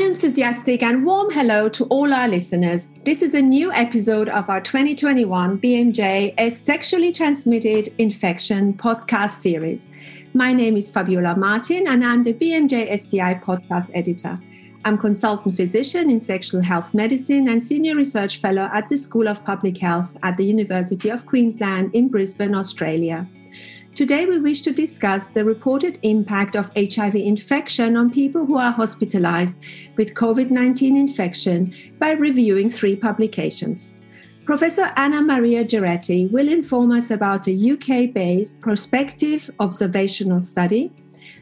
An 0.00 0.06
enthusiastic 0.06 0.82
and 0.82 1.04
warm 1.04 1.30
hello 1.30 1.68
to 1.68 1.84
all 1.88 2.14
our 2.14 2.26
listeners. 2.26 2.90
This 3.04 3.20
is 3.20 3.34
a 3.34 3.42
new 3.42 3.70
episode 3.70 4.30
of 4.30 4.48
our 4.48 4.62
2021 4.62 5.60
BMJ 5.60 6.32
a 6.38 6.48
sexually 6.48 7.12
transmitted 7.12 7.92
infection 7.98 8.72
podcast 8.72 9.32
series. 9.32 9.88
My 10.32 10.54
name 10.54 10.78
is 10.78 10.90
Fabiola 10.90 11.36
Martin 11.36 11.86
and 11.86 12.02
I'm 12.02 12.22
the 12.22 12.32
BMJ 12.32 12.98
STI 12.98 13.34
podcast 13.44 13.90
editor. 13.92 14.40
I'm 14.86 14.96
consultant 14.96 15.54
physician 15.54 16.10
in 16.10 16.18
sexual 16.18 16.62
health 16.62 16.94
medicine 16.94 17.46
and 17.46 17.62
senior 17.62 17.94
research 17.94 18.38
fellow 18.38 18.70
at 18.72 18.88
the 18.88 18.96
School 18.96 19.28
of 19.28 19.44
Public 19.44 19.76
Health 19.76 20.16
at 20.22 20.38
the 20.38 20.46
University 20.46 21.10
of 21.10 21.26
Queensland 21.26 21.94
in 21.94 22.08
Brisbane, 22.08 22.54
Australia. 22.54 23.28
Today, 23.94 24.24
we 24.24 24.38
wish 24.38 24.62
to 24.62 24.72
discuss 24.72 25.28
the 25.28 25.44
reported 25.44 25.98
impact 26.02 26.54
of 26.54 26.70
HIV 26.76 27.16
infection 27.16 27.96
on 27.96 28.10
people 28.10 28.46
who 28.46 28.56
are 28.56 28.70
hospitalized 28.70 29.58
with 29.96 30.14
COVID 30.14 30.50
19 30.50 30.96
infection 30.96 31.74
by 31.98 32.12
reviewing 32.12 32.68
three 32.68 32.94
publications. 32.94 33.96
Professor 34.44 34.90
Anna 34.96 35.20
Maria 35.20 35.64
Geretti 35.64 36.30
will 36.30 36.48
inform 36.48 36.92
us 36.92 37.10
about 37.10 37.46
a 37.46 37.70
UK 37.72 38.14
based 38.14 38.60
prospective 38.60 39.50
observational 39.58 40.40
study. 40.40 40.92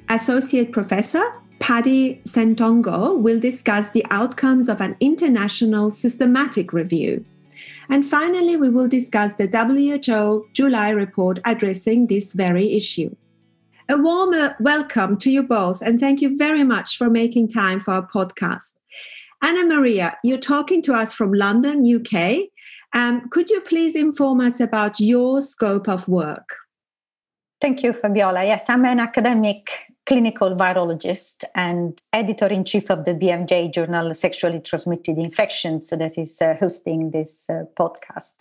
Associate 0.08 0.72
Professor 0.72 1.22
Paddy 1.60 2.20
Ssentongo 2.24 3.18
will 3.18 3.38
discuss 3.38 3.90
the 3.90 4.04
outcomes 4.10 4.68
of 4.68 4.80
an 4.80 4.96
international 5.00 5.90
systematic 5.90 6.72
review. 6.72 7.24
And 7.88 8.04
finally, 8.04 8.56
we 8.56 8.68
will 8.68 8.88
discuss 8.88 9.34
the 9.34 9.46
WHO 9.46 10.48
July 10.52 10.90
report 10.90 11.38
addressing 11.44 12.06
this 12.06 12.32
very 12.32 12.72
issue. 12.72 13.14
A 13.88 13.96
warm 13.96 14.34
welcome 14.60 15.16
to 15.16 15.30
you 15.30 15.42
both, 15.42 15.80
and 15.80 15.98
thank 15.98 16.20
you 16.20 16.36
very 16.36 16.62
much 16.62 16.98
for 16.98 17.08
making 17.08 17.48
time 17.48 17.80
for 17.80 17.94
our 17.94 18.06
podcast. 18.06 18.74
Anna 19.42 19.64
Maria, 19.64 20.16
you're 20.22 20.36
talking 20.36 20.82
to 20.82 20.94
us 20.94 21.14
from 21.14 21.32
London, 21.32 21.84
UK. 21.86 22.48
Um, 22.92 23.28
could 23.30 23.50
you 23.50 23.60
please 23.60 23.94
inform 23.94 24.40
us 24.40 24.60
about 24.60 25.00
your 25.00 25.40
scope 25.40 25.88
of 25.88 26.08
work? 26.08 26.56
Thank 27.60 27.82
you, 27.82 27.92
Fabiola. 27.92 28.44
Yes, 28.44 28.66
I'm 28.68 28.84
an 28.84 29.00
academic 29.00 29.70
clinical 30.08 30.54
virologist 30.54 31.44
and 31.54 32.02
editor 32.14 32.46
in 32.46 32.64
chief 32.64 32.90
of 32.90 33.04
the 33.04 33.12
BMJ 33.12 33.74
journal 33.74 34.14
Sexually 34.14 34.58
Transmitted 34.58 35.18
Infections 35.18 35.90
that 35.90 36.16
is 36.16 36.40
uh, 36.40 36.54
hosting 36.58 37.10
this 37.10 37.48
uh, 37.50 37.64
podcast. 37.78 38.36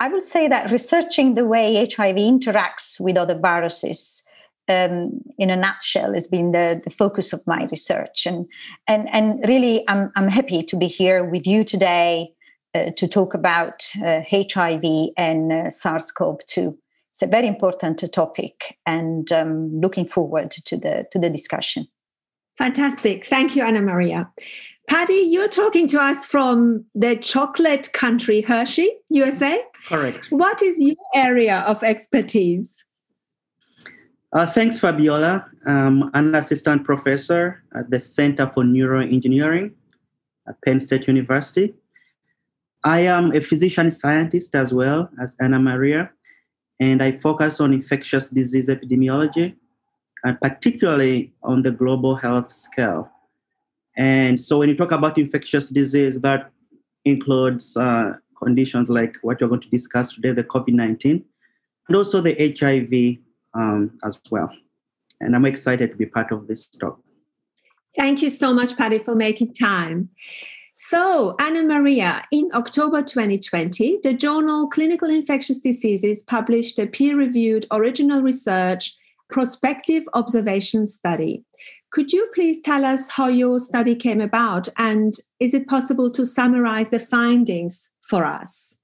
I 0.00 0.08
will 0.08 0.20
say 0.20 0.48
that 0.48 0.72
researching 0.72 1.36
the 1.36 1.46
way 1.46 1.76
HIV 1.76 2.16
interacts 2.16 2.98
with 2.98 3.16
other 3.16 3.38
viruses 3.38 4.24
um, 4.68 5.20
in 5.38 5.48
a 5.48 5.54
nutshell 5.54 6.12
has 6.12 6.26
been 6.26 6.50
the, 6.50 6.80
the 6.82 6.90
focus 6.90 7.32
of 7.32 7.46
my 7.46 7.68
research. 7.70 8.26
And, 8.26 8.46
and, 8.88 9.08
and 9.14 9.44
really, 9.46 9.88
I'm, 9.88 10.10
I'm 10.16 10.26
happy 10.26 10.64
to 10.64 10.76
be 10.76 10.88
here 10.88 11.22
with 11.22 11.46
you 11.46 11.62
today 11.62 12.32
uh, 12.74 12.90
to 12.96 13.06
talk 13.06 13.32
about 13.32 13.84
HIV 13.94 14.84
uh, 14.84 15.06
and 15.16 15.52
uh, 15.52 15.70
SARS 15.70 16.10
CoV 16.10 16.44
2 16.46 16.76
it's 17.14 17.22
a 17.22 17.28
very 17.28 17.46
important 17.46 18.02
topic 18.12 18.76
and 18.86 19.30
um, 19.30 19.80
looking 19.80 20.04
forward 20.04 20.50
to 20.50 20.76
the 20.76 21.06
to 21.12 21.18
the 21.20 21.30
discussion. 21.30 21.86
Fantastic. 22.58 23.24
Thank 23.24 23.54
you 23.54 23.62
anna 23.62 23.80
maria. 23.80 24.28
Paddy 24.88 25.28
you're 25.30 25.48
talking 25.48 25.86
to 25.88 26.00
us 26.00 26.26
from 26.26 26.84
the 26.92 27.14
chocolate 27.14 27.92
country 27.92 28.40
hershey 28.40 28.90
usa 29.10 29.62
correct. 29.86 30.26
What 30.30 30.60
is 30.60 30.76
your 30.80 30.96
area 31.14 31.60
of 31.68 31.84
expertise? 31.84 32.84
Uh, 34.32 34.50
thanks 34.50 34.80
fabiola. 34.80 35.46
Um, 35.66 36.10
an 36.14 36.34
assistant 36.34 36.82
professor 36.82 37.62
at 37.76 37.90
the 37.90 38.00
center 38.00 38.50
for 38.52 38.64
neuroengineering 38.64 39.70
at 40.48 40.60
penn 40.64 40.80
state 40.80 41.06
university. 41.06 41.74
I 42.82 43.00
am 43.00 43.32
a 43.32 43.40
physician 43.40 43.92
scientist 43.92 44.56
as 44.56 44.74
well 44.74 45.08
as 45.22 45.36
anna 45.40 45.60
maria 45.60 46.10
and 46.80 47.02
I 47.02 47.12
focus 47.12 47.60
on 47.60 47.72
infectious 47.72 48.30
disease 48.30 48.68
epidemiology, 48.68 49.54
and 50.24 50.40
particularly 50.40 51.32
on 51.42 51.62
the 51.62 51.70
global 51.70 52.16
health 52.16 52.52
scale. 52.52 53.10
And 53.96 54.40
so 54.40 54.58
when 54.58 54.68
you 54.68 54.76
talk 54.76 54.92
about 54.92 55.18
infectious 55.18 55.70
disease, 55.70 56.20
that 56.20 56.50
includes 57.04 57.76
uh, 57.76 58.14
conditions 58.42 58.88
like 58.88 59.16
what 59.22 59.40
you're 59.40 59.48
going 59.48 59.60
to 59.60 59.70
discuss 59.70 60.14
today, 60.14 60.32
the 60.32 60.44
COVID-19, 60.44 61.22
and 61.88 61.96
also 61.96 62.20
the 62.20 62.34
HIV 62.34 63.18
um, 63.54 63.98
as 64.04 64.20
well. 64.30 64.50
And 65.20 65.36
I'm 65.36 65.46
excited 65.46 65.90
to 65.90 65.96
be 65.96 66.06
part 66.06 66.32
of 66.32 66.48
this 66.48 66.66
talk. 66.66 66.98
Thank 67.96 68.22
you 68.22 68.30
so 68.30 68.52
much, 68.52 68.76
Paddy, 68.76 68.98
for 68.98 69.14
making 69.14 69.54
time. 69.54 70.08
So, 70.76 71.36
Anna 71.38 71.62
Maria, 71.62 72.22
in 72.32 72.50
October 72.52 73.00
2020, 73.00 74.00
the 74.02 74.12
journal 74.12 74.66
Clinical 74.66 75.08
Infectious 75.08 75.60
Diseases 75.60 76.24
published 76.24 76.80
a 76.80 76.86
peer 76.86 77.16
reviewed 77.16 77.64
original 77.70 78.22
research 78.22 78.96
prospective 79.30 80.02
observation 80.14 80.88
study. 80.88 81.44
Could 81.90 82.12
you 82.12 82.28
please 82.34 82.60
tell 82.60 82.84
us 82.84 83.10
how 83.10 83.28
your 83.28 83.60
study 83.60 83.94
came 83.94 84.20
about 84.20 84.66
and 84.76 85.14
is 85.38 85.54
it 85.54 85.68
possible 85.68 86.10
to 86.10 86.26
summarize 86.26 86.88
the 86.88 86.98
findings 86.98 87.92
for 88.00 88.24
us? 88.24 88.76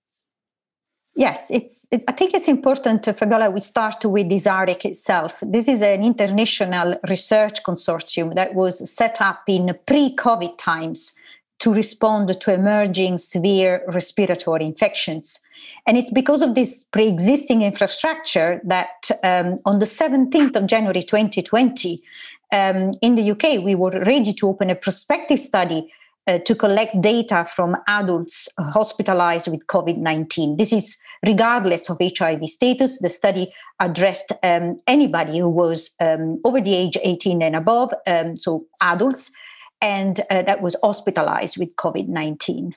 Yes, 1.17 1.51
it's. 1.51 1.89
It, 1.91 2.05
I 2.07 2.12
think 2.12 2.34
it's 2.34 2.47
important, 2.47 3.09
uh, 3.09 3.12
Fabiola, 3.12 3.51
we 3.51 3.59
start 3.59 4.05
with 4.05 4.28
ISARIC 4.31 4.84
itself. 4.84 5.43
This 5.43 5.67
is 5.67 5.83
an 5.83 6.05
international 6.05 7.01
research 7.09 7.65
consortium 7.65 8.37
that 8.37 8.55
was 8.55 8.89
set 8.89 9.21
up 9.21 9.43
in 9.49 9.77
pre-COVID 9.89 10.57
times 10.57 11.15
to 11.60 11.72
respond 11.72 12.41
to 12.41 12.53
emerging 12.53 13.19
severe 13.19 13.82
respiratory 13.88 14.65
infections. 14.65 15.41
And 15.87 15.97
it's 15.97 16.10
because 16.10 16.43
of 16.43 16.54
this 16.54 16.84
pre 16.84 17.06
existing 17.06 17.62
infrastructure 17.62 18.60
that 18.65 19.10
um, 19.22 19.59
on 19.65 19.78
the 19.78 19.87
17th 19.87 20.56
of 20.56 20.66
January 20.66 21.03
2020, 21.03 22.03
um, 22.53 22.93
in 23.00 23.15
the 23.15 23.31
UK, 23.31 23.62
we 23.62 23.75
were 23.75 24.03
ready 24.04 24.32
to 24.34 24.48
open 24.48 24.71
a 24.71 24.75
prospective 24.75 25.38
study 25.38 25.93
uh, 26.26 26.38
to 26.38 26.54
collect 26.54 27.00
data 27.00 27.44
from 27.44 27.77
adults 27.88 28.48
hospitalized 28.59 29.48
with 29.48 29.66
COVID 29.66 29.98
19. 29.98 30.56
This 30.56 30.72
is 30.72 30.98
regardless 31.25 31.88
of 31.91 31.98
HIV 32.00 32.48
status. 32.48 32.98
The 32.98 33.10
study 33.10 33.53
addressed 33.78 34.32
um, 34.42 34.77
anybody 34.87 35.38
who 35.38 35.48
was 35.48 35.91
um, 36.00 36.41
over 36.44 36.60
the 36.60 36.75
age 36.75 36.97
18 37.03 37.42
and 37.42 37.56
above, 37.56 37.92
um, 38.06 38.37
so 38.37 38.66
adults 38.81 39.31
and 39.80 40.20
uh, 40.30 40.42
that 40.42 40.60
was 40.60 40.76
hospitalized 40.82 41.58
with 41.58 41.74
COVID 41.76 42.08
19. 42.08 42.74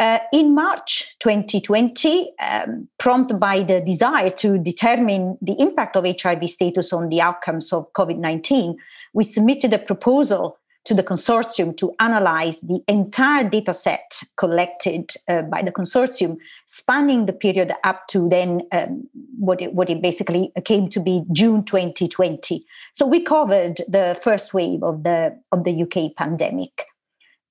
Uh, 0.00 0.18
in 0.32 0.54
March 0.54 1.16
2020, 1.18 2.32
um, 2.40 2.88
prompted 2.98 3.40
by 3.40 3.64
the 3.64 3.80
desire 3.80 4.30
to 4.30 4.56
determine 4.56 5.36
the 5.42 5.60
impact 5.60 5.96
of 5.96 6.06
HIV 6.06 6.48
status 6.48 6.92
on 6.92 7.08
the 7.08 7.20
outcomes 7.20 7.72
of 7.72 7.92
COVID 7.94 8.18
19, 8.18 8.76
we 9.12 9.24
submitted 9.24 9.74
a 9.74 9.78
proposal 9.78 10.58
to 10.84 10.94
the 10.94 11.02
consortium 11.02 11.76
to 11.76 11.94
analyze 12.00 12.60
the 12.62 12.80
entire 12.88 13.48
data 13.48 13.74
set 13.74 14.22
collected 14.36 15.10
uh, 15.28 15.42
by 15.42 15.60
the 15.60 15.70
consortium, 15.70 16.36
spanning 16.66 17.26
the 17.26 17.32
period 17.32 17.72
up 17.84 18.06
to 18.08 18.28
then 18.28 18.62
um, 18.72 19.06
what, 19.38 19.60
it, 19.60 19.74
what 19.74 19.90
it 19.90 20.00
basically 20.00 20.50
came 20.64 20.88
to 20.88 21.00
be 21.00 21.22
June 21.32 21.62
2020. 21.64 22.64
So 22.94 23.06
we 23.06 23.20
covered 23.20 23.76
the 23.88 24.18
first 24.22 24.54
wave 24.54 24.82
of 24.82 25.04
the, 25.04 25.38
of 25.52 25.64
the 25.64 25.82
UK 25.82 26.16
pandemic. 26.16 26.84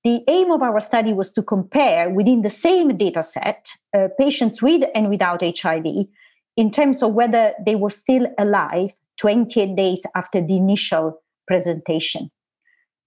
The 0.04 0.22
aim 0.28 0.50
of 0.50 0.62
our 0.62 0.80
study 0.80 1.12
was 1.12 1.32
to 1.32 1.42
compare 1.42 2.08
within 2.10 2.42
the 2.42 2.50
same 2.50 2.96
data 2.96 3.22
set 3.22 3.68
uh, 3.96 4.08
patients 4.18 4.62
with 4.62 4.84
and 4.94 5.10
without 5.10 5.42
HIV 5.42 5.86
in 6.56 6.70
terms 6.70 7.02
of 7.02 7.14
whether 7.14 7.52
they 7.64 7.76
were 7.76 7.90
still 7.90 8.26
alive 8.38 8.90
28 9.18 9.76
days 9.76 10.04
after 10.14 10.40
the 10.40 10.56
initial 10.56 11.20
presentation. 11.46 12.30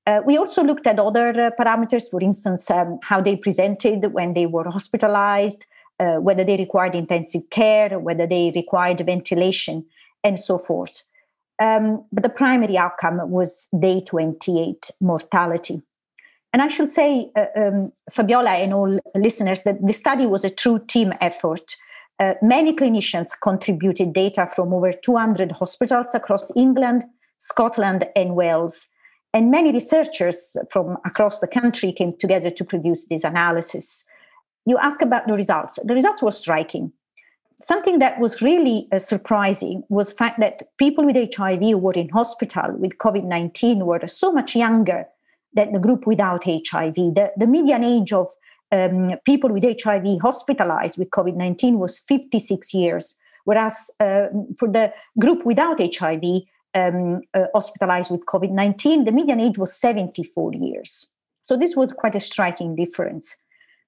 Uh, 0.08 0.22
we 0.26 0.38
also 0.38 0.64
looked 0.64 0.88
at 0.88 1.00
other 1.00 1.30
uh, 1.30 1.52
parameters, 1.60 2.10
for 2.10 2.22
instance, 2.22 2.72
um, 2.72 3.00
how 3.04 3.22
they 3.22 3.36
presented 3.36 4.14
when 4.14 4.34
they 4.34 4.48
were 4.48 4.70
hospitalized, 4.70 5.66
uh, 6.00 6.16
whether 6.16 6.44
they 6.44 6.58
required 6.58 6.96
intensive 6.96 7.48
care, 7.52 8.00
whether 8.00 8.26
they 8.26 8.52
required 8.56 9.00
ventilation, 9.06 9.86
and 10.24 10.40
so 10.40 10.58
forth. 10.58 11.04
Um, 11.62 12.04
but 12.12 12.24
the 12.24 12.30
primary 12.30 12.78
outcome 12.78 13.30
was 13.30 13.68
day 13.80 14.02
28 14.02 14.90
mortality. 15.00 15.82
And 16.54 16.62
I 16.62 16.68
should 16.68 16.90
say, 16.90 17.32
uh, 17.36 17.46
um, 17.56 17.94
Fabiola 18.12 18.50
and 18.50 18.74
all 18.74 19.00
listeners, 19.16 19.62
that 19.64 19.86
the 19.86 19.94
study 19.94 20.26
was 20.26 20.44
a 20.44 20.50
true 20.50 20.80
team 20.80 21.14
effort. 21.22 21.76
Uh, 22.20 22.34
many 22.42 22.76
clinicians 22.76 23.30
contributed 23.42 24.14
data 24.14 24.48
from 24.48 24.74
over 24.74 24.92
200 24.92 25.52
hospitals 25.52 26.16
across 26.16 26.52
England, 26.56 27.06
Scotland, 27.38 28.08
and 28.16 28.36
Wales 28.36 28.88
and 29.34 29.50
many 29.50 29.72
researchers 29.72 30.58
from 30.70 30.98
across 31.06 31.40
the 31.40 31.48
country 31.48 31.94
came 31.94 32.16
together 32.18 32.50
to 32.50 32.66
produce 32.66 33.06
this 33.06 33.24
analysis. 33.24 34.04
You 34.66 34.78
ask 34.78 35.02
about 35.02 35.28
the 35.28 35.34
results. 35.34 35.80
The 35.84 35.96
results 35.96 36.22
were 36.22 36.32
striking. 36.32 36.92
Something 37.64 38.00
that 38.00 38.20
was 38.20 38.42
really 38.42 38.88
uh, 38.92 39.00
surprising 39.00 39.84
was 39.90 40.10
the 40.10 40.16
fact 40.16 40.40
that 40.40 40.76
people 40.78 41.06
with 41.06 41.16
HIV 41.16 41.62
who 41.62 41.78
were 41.78 41.94
in 41.94 42.10
hospital 42.10 42.74
with 42.78 42.98
COVID 42.98 43.24
19 43.24 43.86
were 43.86 44.06
so 44.08 44.32
much 44.32 44.56
younger 44.56 45.06
than 45.54 45.74
the 45.74 45.80
group 45.80 46.08
without 46.08 46.44
HIV. 46.46 46.96
The, 46.96 47.32
the 47.38 47.48
median 47.48 47.84
age 47.84 48.14
of 48.14 48.30
um, 48.72 49.14
people 49.26 49.52
with 49.52 49.64
HIV 49.64 50.22
hospitalized 50.22 50.98
with 50.98 51.10
COVID 51.12 51.36
19 51.36 51.78
was 51.78 52.00
56 52.00 52.74
years, 52.74 53.20
whereas 53.46 53.92
uh, 54.00 54.28
for 54.58 54.68
the 54.68 54.92
group 55.20 55.46
without 55.46 55.80
HIV 55.80 56.24
um, 56.74 57.22
uh, 57.34 57.46
hospitalized 57.54 58.12
with 58.12 58.26
COVID 58.26 58.52
19, 58.52 59.04
the 59.04 59.12
median 59.12 59.40
age 59.40 59.58
was 59.58 59.74
74 59.74 60.54
years. 60.54 61.08
So 61.44 61.58
this 61.58 61.76
was 61.76 61.92
quite 61.92 62.16
a 62.16 62.20
striking 62.20 62.76
difference. 62.76 63.36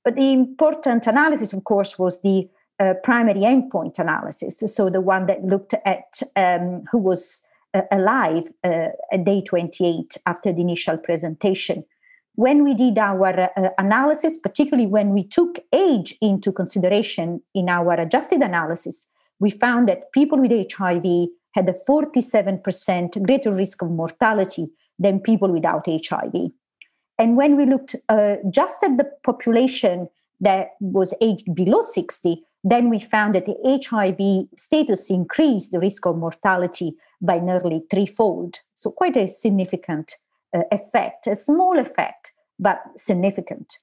But 0.03 0.15
the 0.15 0.33
important 0.33 1.07
analysis, 1.07 1.53
of 1.53 1.63
course, 1.63 1.97
was 1.97 2.21
the 2.21 2.49
uh, 2.79 2.95
primary 3.03 3.41
endpoint 3.41 3.99
analysis. 3.99 4.63
So 4.67 4.89
the 4.89 5.01
one 5.01 5.27
that 5.27 5.43
looked 5.43 5.73
at 5.85 6.21
um, 6.35 6.83
who 6.91 6.97
was 6.97 7.43
uh, 7.73 7.83
alive 7.91 8.51
uh, 8.63 8.89
at 9.11 9.25
day 9.25 9.41
28 9.41 10.17
after 10.25 10.51
the 10.51 10.61
initial 10.61 10.97
presentation. 10.97 11.85
When 12.35 12.63
we 12.63 12.73
did 12.73 12.97
our 12.97 13.39
uh, 13.39 13.69
analysis, 13.77 14.37
particularly 14.37 14.87
when 14.87 15.09
we 15.09 15.23
took 15.23 15.59
age 15.71 16.15
into 16.19 16.51
consideration 16.51 17.41
in 17.53 17.69
our 17.69 17.93
adjusted 17.93 18.41
analysis, 18.41 19.07
we 19.39 19.49
found 19.49 19.87
that 19.87 20.11
people 20.11 20.39
with 20.39 20.51
HIV 20.51 21.29
had 21.53 21.69
a 21.69 21.73
47% 21.89 23.25
greater 23.25 23.51
risk 23.51 23.81
of 23.81 23.91
mortality 23.91 24.67
than 24.99 25.19
people 25.19 25.51
without 25.51 25.85
HIV. 25.87 26.51
And 27.17 27.37
when 27.37 27.55
we 27.55 27.65
looked 27.65 27.95
uh, 28.09 28.37
just 28.49 28.83
at 28.83 28.97
the 28.97 29.09
population 29.23 30.09
that 30.41 30.71
was 30.79 31.13
aged 31.21 31.53
below 31.53 31.81
60, 31.81 32.43
then 32.63 32.89
we 32.89 32.99
found 32.99 33.35
that 33.35 33.45
the 33.45 33.57
HIV 33.63 34.47
status 34.57 35.09
increased 35.09 35.71
the 35.71 35.79
risk 35.79 36.05
of 36.05 36.17
mortality 36.17 36.95
by 37.21 37.39
nearly 37.39 37.83
threefold. 37.91 38.59
So, 38.73 38.91
quite 38.91 39.17
a 39.17 39.27
significant 39.27 40.13
uh, 40.53 40.61
effect, 40.71 41.27
a 41.27 41.35
small 41.35 41.77
effect, 41.77 42.31
but 42.59 42.81
significant. 42.95 43.79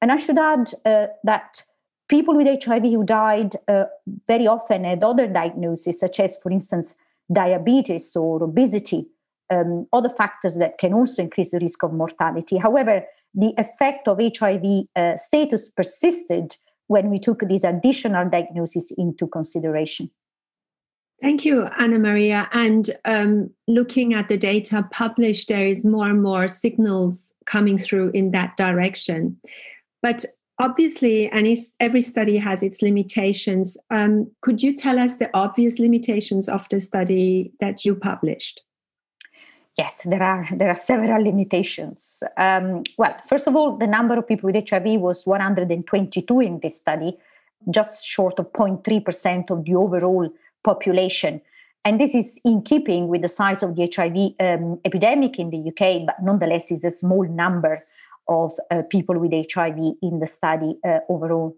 And 0.00 0.10
I 0.12 0.16
should 0.16 0.38
add 0.38 0.70
uh, 0.84 1.08
that 1.24 1.62
people 2.08 2.36
with 2.36 2.64
HIV 2.64 2.82
who 2.84 3.04
died 3.04 3.54
uh, 3.68 3.84
very 4.26 4.46
often 4.46 4.84
had 4.84 5.02
other 5.02 5.26
diagnoses, 5.26 6.00
such 6.00 6.20
as, 6.20 6.38
for 6.38 6.50
instance, 6.50 6.94
diabetes 7.32 8.14
or 8.16 8.42
obesity, 8.42 9.06
um, 9.50 9.86
other 9.92 10.08
factors 10.08 10.56
that 10.56 10.78
can 10.78 10.92
also 10.92 11.22
increase 11.22 11.50
the 11.50 11.58
risk 11.60 11.82
of 11.82 11.92
mortality. 11.92 12.56
However, 12.56 13.04
the 13.34 13.54
effect 13.58 14.08
of 14.08 14.20
HIV 14.20 14.86
uh, 14.96 15.16
status 15.16 15.68
persisted 15.70 16.56
when 16.86 17.10
we 17.10 17.18
took 17.18 17.40
these 17.48 17.64
additional 17.64 18.28
diagnoses 18.28 18.92
into 18.96 19.26
consideration. 19.28 20.10
Thank 21.20 21.44
you, 21.44 21.68
Anna 21.78 21.98
Maria. 21.98 22.48
And 22.50 22.90
um, 23.04 23.50
looking 23.68 24.14
at 24.14 24.28
the 24.28 24.38
data 24.38 24.88
published, 24.90 25.48
there 25.48 25.66
is 25.66 25.84
more 25.84 26.08
and 26.08 26.22
more 26.22 26.48
signals 26.48 27.34
coming 27.44 27.76
through 27.76 28.10
in 28.12 28.30
that 28.30 28.56
direction. 28.56 29.36
But 30.02 30.24
obviously, 30.60 31.32
any, 31.32 31.56
every 31.80 32.02
study 32.02 32.36
has 32.36 32.62
its 32.62 32.82
limitations. 32.82 33.76
Um, 33.90 34.30
could 34.42 34.62
you 34.62 34.74
tell 34.74 34.98
us 34.98 35.16
the 35.16 35.30
obvious 35.34 35.78
limitations 35.78 36.48
of 36.48 36.68
the 36.68 36.80
study 36.80 37.52
that 37.60 37.84
you 37.84 37.94
published? 37.94 38.62
Yes, 39.78 40.02
there 40.04 40.22
are 40.22 40.46
there 40.54 40.68
are 40.68 40.76
several 40.76 41.22
limitations. 41.22 42.22
Um, 42.36 42.82
well, 42.98 43.16
first 43.26 43.46
of 43.46 43.56
all, 43.56 43.78
the 43.78 43.86
number 43.86 44.18
of 44.18 44.28
people 44.28 44.50
with 44.50 44.68
HIV 44.68 45.00
was 45.00 45.26
122 45.26 46.40
in 46.40 46.60
this 46.60 46.76
study, 46.76 47.16
just 47.70 48.06
short 48.06 48.38
of 48.38 48.52
0.3% 48.52 49.50
of 49.50 49.64
the 49.64 49.74
overall 49.74 50.28
population. 50.64 51.40
And 51.84 51.98
this 51.98 52.14
is 52.14 52.38
in 52.44 52.60
keeping 52.62 53.08
with 53.08 53.22
the 53.22 53.28
size 53.28 53.62
of 53.62 53.74
the 53.74 53.90
HIV 53.94 54.34
um, 54.38 54.80
epidemic 54.84 55.38
in 55.38 55.48
the 55.48 55.68
UK, 55.70 56.04
but 56.04 56.16
nonetheless 56.22 56.70
is 56.70 56.84
a 56.84 56.90
small 56.90 57.26
number 57.26 57.78
of 58.30 58.52
uh, 58.70 58.82
people 58.88 59.18
with 59.18 59.32
HIV 59.32 59.76
in 60.00 60.20
the 60.20 60.26
study 60.26 60.76
uh, 60.86 61.00
overall. 61.10 61.56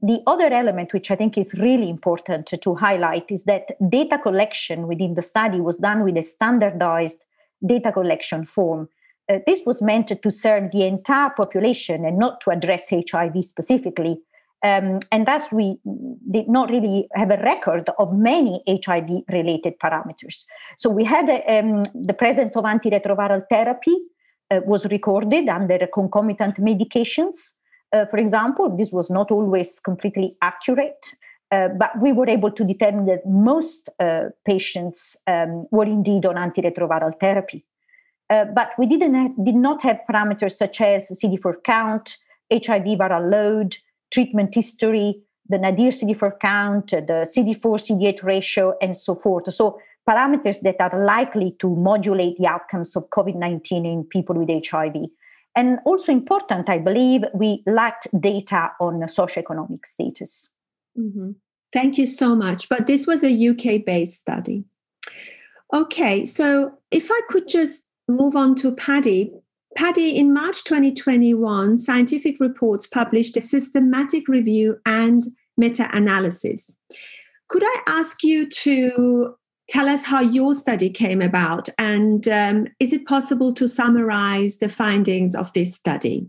The 0.00 0.20
other 0.26 0.46
element, 0.46 0.94
which 0.94 1.10
I 1.10 1.16
think 1.16 1.36
is 1.36 1.52
really 1.54 1.90
important 1.90 2.46
to, 2.46 2.56
to 2.58 2.74
highlight, 2.76 3.26
is 3.28 3.44
that 3.44 3.76
data 3.90 4.16
collection 4.16 4.86
within 4.86 5.14
the 5.14 5.22
study 5.22 5.60
was 5.60 5.76
done 5.76 6.04
with 6.04 6.16
a 6.16 6.22
standardized 6.22 7.22
data 7.66 7.92
collection 7.92 8.46
form. 8.46 8.88
Uh, 9.28 9.40
this 9.46 9.62
was 9.66 9.82
meant 9.82 10.08
to 10.22 10.30
serve 10.30 10.70
the 10.72 10.84
entire 10.84 11.30
population 11.30 12.06
and 12.06 12.18
not 12.18 12.40
to 12.40 12.50
address 12.50 12.88
HIV 12.90 13.44
specifically. 13.44 14.22
Um, 14.62 15.00
and 15.10 15.26
thus, 15.26 15.50
we 15.52 15.78
did 16.30 16.48
not 16.48 16.70
really 16.70 17.08
have 17.14 17.30
a 17.30 17.42
record 17.42 17.88
of 17.98 18.14
many 18.14 18.62
HIV 18.68 19.24
related 19.30 19.78
parameters. 19.78 20.44
So, 20.78 20.90
we 20.90 21.04
had 21.04 21.28
um, 21.48 21.84
the 21.94 22.14
presence 22.14 22.56
of 22.56 22.64
antiretroviral 22.64 23.44
therapy 23.48 23.96
uh, 24.50 24.60
was 24.64 24.86
recorded 24.86 25.48
under 25.48 25.86
concomitant 25.92 26.56
medications. 26.56 27.54
Uh, 27.92 28.06
for 28.06 28.18
example, 28.18 28.76
this 28.76 28.92
was 28.92 29.10
not 29.10 29.30
always 29.30 29.80
completely 29.80 30.36
accurate. 30.42 31.14
Uh, 31.52 31.68
but 31.68 31.90
we 32.00 32.12
were 32.12 32.28
able 32.28 32.50
to 32.52 32.64
determine 32.64 33.06
that 33.06 33.26
most 33.26 33.90
uh, 33.98 34.26
patients 34.46 35.16
um, 35.26 35.66
were 35.72 35.84
indeed 35.84 36.24
on 36.24 36.36
antiretroviral 36.36 37.18
therapy. 37.18 37.64
Uh, 38.28 38.44
but 38.44 38.72
we 38.78 38.86
didn't 38.86 39.14
have, 39.14 39.44
did 39.44 39.56
not 39.56 39.82
have 39.82 39.98
parameters 40.08 40.52
such 40.52 40.80
as 40.80 41.10
CD4 41.10 41.54
count, 41.64 42.16
HIV 42.52 42.84
viral 42.98 43.28
load, 43.28 43.76
treatment 44.12 44.54
history, 44.54 45.20
the 45.48 45.58
Nadir 45.58 45.90
CD4 45.90 46.38
count, 46.40 46.90
the 46.90 47.26
CD4 47.26 47.60
CD8 47.60 48.22
ratio, 48.22 48.74
and 48.80 48.96
so 48.96 49.16
forth. 49.16 49.52
So, 49.52 49.80
parameters 50.08 50.60
that 50.60 50.80
are 50.80 51.04
likely 51.04 51.56
to 51.60 51.74
modulate 51.76 52.36
the 52.38 52.46
outcomes 52.46 52.96
of 52.96 53.08
COVID 53.10 53.36
19 53.36 53.86
in 53.86 54.04
people 54.04 54.36
with 54.36 54.50
HIV. 54.66 54.96
And 55.56 55.78
also 55.84 56.12
important, 56.12 56.68
I 56.68 56.78
believe, 56.78 57.24
we 57.34 57.62
lacked 57.66 58.08
data 58.20 58.70
on 58.80 59.00
socioeconomic 59.02 59.84
status. 59.84 60.48
Mm-hmm. 60.98 61.32
Thank 61.72 61.98
you 61.98 62.06
so 62.06 62.34
much. 62.34 62.68
But 62.68 62.86
this 62.86 63.06
was 63.06 63.24
a 63.24 63.48
UK 63.48 63.84
based 63.84 64.16
study. 64.20 64.64
Okay, 65.72 66.24
so 66.24 66.78
if 66.90 67.10
I 67.10 67.20
could 67.28 67.48
just 67.48 67.86
move 68.10 68.36
on 68.36 68.54
to 68.56 68.72
Paddy. 68.72 69.32
Paddy, 69.76 70.16
in 70.16 70.34
March 70.34 70.64
2021, 70.64 71.78
Scientific 71.78 72.40
Reports 72.40 72.86
published 72.86 73.36
a 73.36 73.40
systematic 73.40 74.26
review 74.26 74.78
and 74.84 75.28
meta 75.56 75.88
analysis. 75.92 76.76
Could 77.48 77.62
I 77.64 77.82
ask 77.86 78.22
you 78.22 78.48
to 78.48 79.36
tell 79.70 79.88
us 79.88 80.04
how 80.04 80.20
your 80.20 80.52
study 80.52 80.90
came 80.90 81.22
about? 81.22 81.68
And 81.78 82.26
um, 82.28 82.66
is 82.80 82.92
it 82.92 83.06
possible 83.06 83.54
to 83.54 83.68
summarize 83.68 84.58
the 84.58 84.68
findings 84.68 85.34
of 85.34 85.52
this 85.52 85.74
study? 85.74 86.28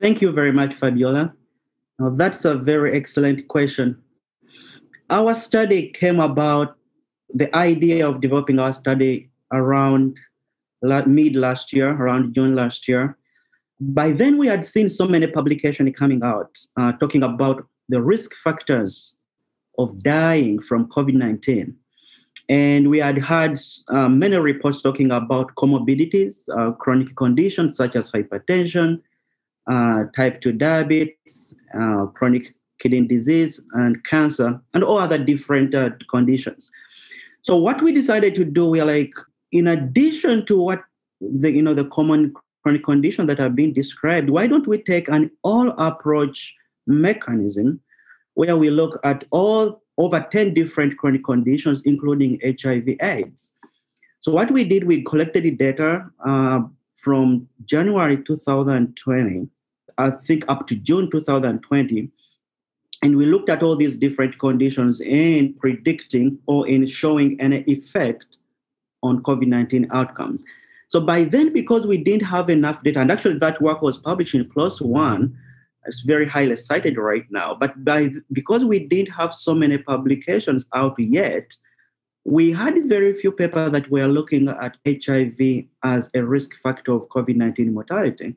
Thank 0.00 0.22
you 0.22 0.32
very 0.32 0.52
much, 0.52 0.74
Fabiola. 0.74 1.34
Now, 1.98 2.10
that's 2.10 2.44
a 2.44 2.54
very 2.54 2.96
excellent 2.96 3.46
question. 3.48 4.02
Our 5.10 5.34
study 5.34 5.90
came 5.90 6.18
about, 6.18 6.76
the 7.32 7.54
idea 7.56 8.08
of 8.08 8.20
developing 8.20 8.58
our 8.58 8.72
study 8.72 9.28
around 9.52 10.16
mid 10.82 11.34
last 11.34 11.72
year, 11.72 11.90
around 11.90 12.34
June 12.34 12.54
last 12.54 12.86
year. 12.88 13.18
By 13.80 14.12
then, 14.12 14.38
we 14.38 14.46
had 14.46 14.64
seen 14.64 14.88
so 14.88 15.06
many 15.06 15.26
publications 15.26 15.96
coming 15.96 16.22
out 16.22 16.56
uh, 16.76 16.92
talking 16.92 17.22
about 17.22 17.66
the 17.88 18.00
risk 18.00 18.34
factors 18.36 19.16
of 19.78 19.98
dying 19.98 20.62
from 20.62 20.86
COVID 20.88 21.14
19. 21.14 21.76
And 22.48 22.90
we 22.90 22.98
had 22.98 23.18
had 23.18 23.58
uh, 23.88 24.08
many 24.08 24.36
reports 24.36 24.82
talking 24.82 25.10
about 25.10 25.54
comorbidities, 25.54 26.46
uh, 26.56 26.72
chronic 26.72 27.16
conditions 27.16 27.76
such 27.76 27.96
as 27.96 28.10
hypertension, 28.10 29.00
uh, 29.66 30.04
type 30.14 30.40
2 30.42 30.52
diabetes, 30.52 31.54
uh, 31.78 32.06
chronic 32.06 32.54
kidney 32.78 33.06
disease, 33.06 33.60
and 33.72 34.04
cancer, 34.04 34.60
and 34.74 34.84
all 34.84 34.98
other 34.98 35.16
different 35.16 35.74
uh, 35.74 35.90
conditions. 36.10 36.70
So 37.42 37.56
what 37.56 37.80
we 37.80 37.92
decided 37.92 38.34
to 38.36 38.44
do, 38.44 38.68
we 38.68 38.80
are 38.80 38.86
like, 38.86 39.12
in 39.52 39.68
addition 39.68 40.44
to 40.46 40.60
what 40.60 40.82
the 41.20 41.50
you 41.50 41.62
know 41.62 41.74
the 41.74 41.86
common 41.86 42.34
chronic 42.62 42.84
condition 42.84 43.26
that 43.26 43.38
have 43.38 43.54
been 43.54 43.72
described, 43.72 44.30
why 44.30 44.46
don't 44.46 44.66
we 44.66 44.82
take 44.82 45.08
an 45.08 45.30
all 45.42 45.70
approach 45.78 46.54
mechanism 46.86 47.80
where 48.34 48.56
we 48.56 48.68
look 48.68 48.98
at 49.04 49.24
all 49.30 49.82
over 49.98 50.26
10 50.30 50.54
different 50.54 50.96
chronic 50.98 51.24
conditions, 51.24 51.82
including 51.84 52.40
HIV 52.42 52.96
AIDS. 53.00 53.50
So 54.20 54.32
what 54.32 54.50
we 54.50 54.64
did, 54.64 54.84
we 54.84 55.02
collected 55.04 55.44
the 55.44 55.50
data 55.50 56.06
uh, 56.26 56.60
from 56.96 57.46
January 57.66 58.16
2020, 58.22 59.48
I 59.98 60.10
think 60.10 60.44
up 60.48 60.66
to 60.68 60.76
June 60.76 61.10
2020, 61.10 62.10
and 63.02 63.16
we 63.16 63.26
looked 63.26 63.50
at 63.50 63.62
all 63.62 63.76
these 63.76 63.98
different 63.98 64.38
conditions 64.38 65.00
in 65.00 65.52
predicting 65.54 66.38
or 66.46 66.66
in 66.66 66.86
showing 66.86 67.38
an 67.40 67.52
effect 67.68 68.38
on 69.02 69.22
COVID 69.22 69.46
19 69.46 69.88
outcomes. 69.90 70.44
So 70.88 71.00
by 71.00 71.24
then, 71.24 71.52
because 71.52 71.86
we 71.86 71.98
didn't 71.98 72.24
have 72.26 72.48
enough 72.48 72.82
data, 72.82 73.00
and 73.00 73.12
actually 73.12 73.38
that 73.40 73.60
work 73.60 73.82
was 73.82 73.98
published 73.98 74.34
in 74.34 74.44
PLOS 74.46 74.80
One, 74.80 75.36
it's 75.86 76.00
very 76.00 76.28
highly 76.28 76.56
cited 76.56 76.96
right 76.98 77.26
now. 77.30 77.54
But 77.54 77.84
by 77.84 78.10
because 78.32 78.64
we 78.64 78.78
didn't 78.80 79.12
have 79.12 79.34
so 79.34 79.54
many 79.54 79.78
publications 79.78 80.66
out 80.74 80.98
yet, 80.98 81.54
we 82.24 82.52
had 82.52 82.88
very 82.88 83.12
few 83.12 83.32
papers 83.32 83.70
that 83.72 83.90
were 83.90 84.06
looking 84.06 84.48
at 84.48 84.78
HIV 84.86 85.64
as 85.82 86.10
a 86.14 86.24
risk 86.24 86.54
factor 86.62 86.92
of 86.92 87.08
COVID 87.08 87.36
19 87.36 87.72
mortality. 87.72 88.34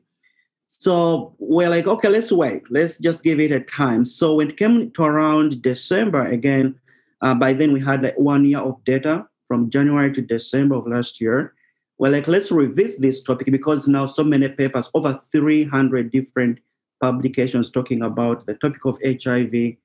So 0.66 1.34
we're 1.38 1.70
like, 1.70 1.86
okay, 1.86 2.08
let's 2.08 2.30
wait. 2.30 2.62
Let's 2.70 2.98
just 2.98 3.24
give 3.24 3.40
it 3.40 3.50
a 3.50 3.60
time. 3.60 4.04
So 4.04 4.34
when 4.34 4.50
it 4.50 4.58
came 4.58 4.90
to 4.90 5.02
around 5.02 5.62
December, 5.62 6.26
again, 6.26 6.78
uh, 7.22 7.34
by 7.34 7.54
then 7.54 7.72
we 7.72 7.80
had 7.80 8.02
like 8.02 8.18
one 8.18 8.44
year 8.44 8.60
of 8.60 8.84
data 8.84 9.26
from 9.46 9.70
January 9.70 10.12
to 10.12 10.20
December 10.20 10.76
of 10.76 10.86
last 10.86 11.22
year. 11.22 11.54
We're 11.96 12.10
like, 12.10 12.28
let's 12.28 12.52
revisit 12.52 13.00
this 13.00 13.22
topic 13.22 13.50
because 13.50 13.88
now 13.88 14.06
so 14.06 14.22
many 14.22 14.48
papers, 14.48 14.90
over 14.94 15.18
300 15.32 16.12
different 16.12 16.58
publications 17.00 17.70
talking 17.70 18.02
about 18.02 18.46
the 18.46 18.54
topic 18.54 18.84
of 18.84 18.98
HIV 19.04 19.76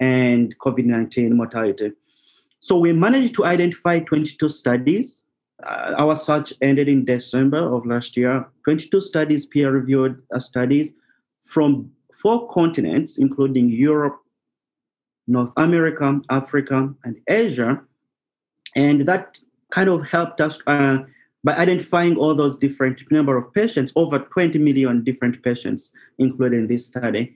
and 0.00 0.58
COVID 0.58 0.84
19 0.84 1.36
mortality. 1.36 1.92
So 2.60 2.78
we 2.78 2.92
managed 2.92 3.34
to 3.34 3.44
identify 3.44 4.00
22 4.00 4.48
studies. 4.48 5.24
Uh, 5.62 5.94
our 5.98 6.16
search 6.16 6.52
ended 6.62 6.88
in 6.88 7.04
December 7.04 7.58
of 7.74 7.86
last 7.86 8.16
year. 8.16 8.48
22 8.64 9.00
studies, 9.00 9.46
peer 9.46 9.70
reviewed 9.70 10.22
uh, 10.34 10.38
studies 10.38 10.94
from 11.42 11.90
four 12.22 12.48
continents, 12.48 13.18
including 13.18 13.68
Europe, 13.68 14.18
North 15.26 15.52
America, 15.56 16.20
Africa, 16.30 16.92
and 17.04 17.20
Asia. 17.28 17.82
And 18.74 19.02
that 19.02 19.38
kind 19.70 19.88
of 19.88 20.06
helped 20.06 20.40
us 20.40 20.58
uh, 20.66 20.98
by 21.44 21.54
identifying 21.56 22.16
all 22.16 22.34
those 22.34 22.56
different 22.56 23.00
number 23.10 23.36
of 23.36 23.52
patients, 23.52 23.92
over 23.96 24.18
20 24.18 24.58
million 24.58 25.04
different 25.04 25.42
patients 25.42 25.92
included 26.18 26.58
in 26.58 26.66
this 26.66 26.86
study. 26.86 27.34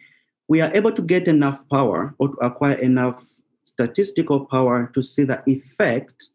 We 0.49 0.63
are 0.63 0.75
able 0.75 0.93
to 0.93 1.03
get 1.03 1.29
enough 1.29 1.69
power 1.69 2.15
or 2.19 2.29
to 2.31 2.39
acquire 2.39 2.77
enough 2.77 3.23
statistical 3.65 4.47
power 4.47 4.91
to 4.95 5.03
see 5.03 5.25
the 5.25 5.43
effect 5.47 6.31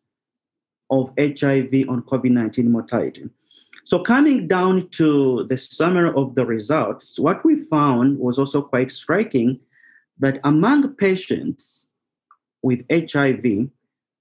of 0.91 1.11
HIV 1.17 1.89
on 1.89 2.03
COVID 2.03 2.29
19 2.29 2.71
mortality. 2.71 3.27
So, 3.85 3.99
coming 3.99 4.47
down 4.47 4.87
to 4.89 5.45
the 5.49 5.57
summary 5.57 6.13
of 6.15 6.35
the 6.35 6.45
results, 6.45 7.19
what 7.19 7.43
we 7.43 7.65
found 7.65 8.19
was 8.19 8.37
also 8.37 8.61
quite 8.61 8.91
striking 8.91 9.59
that 10.19 10.39
among 10.43 10.93
patients 10.95 11.87
with 12.61 12.85
HIV, 12.89 13.67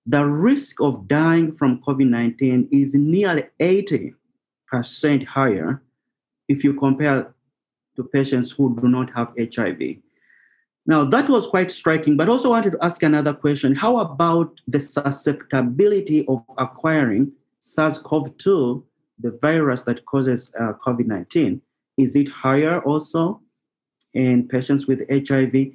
the 0.07 0.25
risk 0.25 0.81
of 0.81 1.07
dying 1.07 1.53
from 1.53 1.81
COVID 1.83 2.09
19 2.09 2.69
is 2.73 2.95
nearly 2.95 3.45
80% 3.61 4.15
higher 5.27 5.83
if 6.49 6.65
you 6.65 6.75
compare 6.75 7.35
to 7.97 8.05
patients 8.05 8.51
who 8.51 8.79
do 8.81 8.89
not 8.89 9.11
have 9.15 9.33
HIV. 9.39 9.97
Now, 10.87 11.05
that 11.05 11.29
was 11.29 11.47
quite 11.47 11.71
striking, 11.71 12.17
but 12.17 12.29
also 12.29 12.51
wanted 12.51 12.73
to 12.73 12.85
ask 12.85 13.03
another 13.03 13.33
question. 13.33 13.75
How 13.75 13.99
about 13.99 14.61
the 14.67 14.81
susceptibility 14.81 16.27
of 16.27 16.43
acquiring 16.59 17.31
SARS 17.61 17.99
CoV 17.99 18.37
2, 18.39 18.85
the 19.21 19.39
virus 19.41 19.83
that 19.83 20.05
causes 20.07 20.51
uh, 20.59 20.73
COVID 20.85 21.07
19? 21.07 21.61
Is 21.99 22.17
it 22.17 22.29
higher 22.29 22.81
also 22.83 23.41
in 24.15 24.49
patients 24.49 24.89
with 24.89 25.03
HIV? 25.09 25.73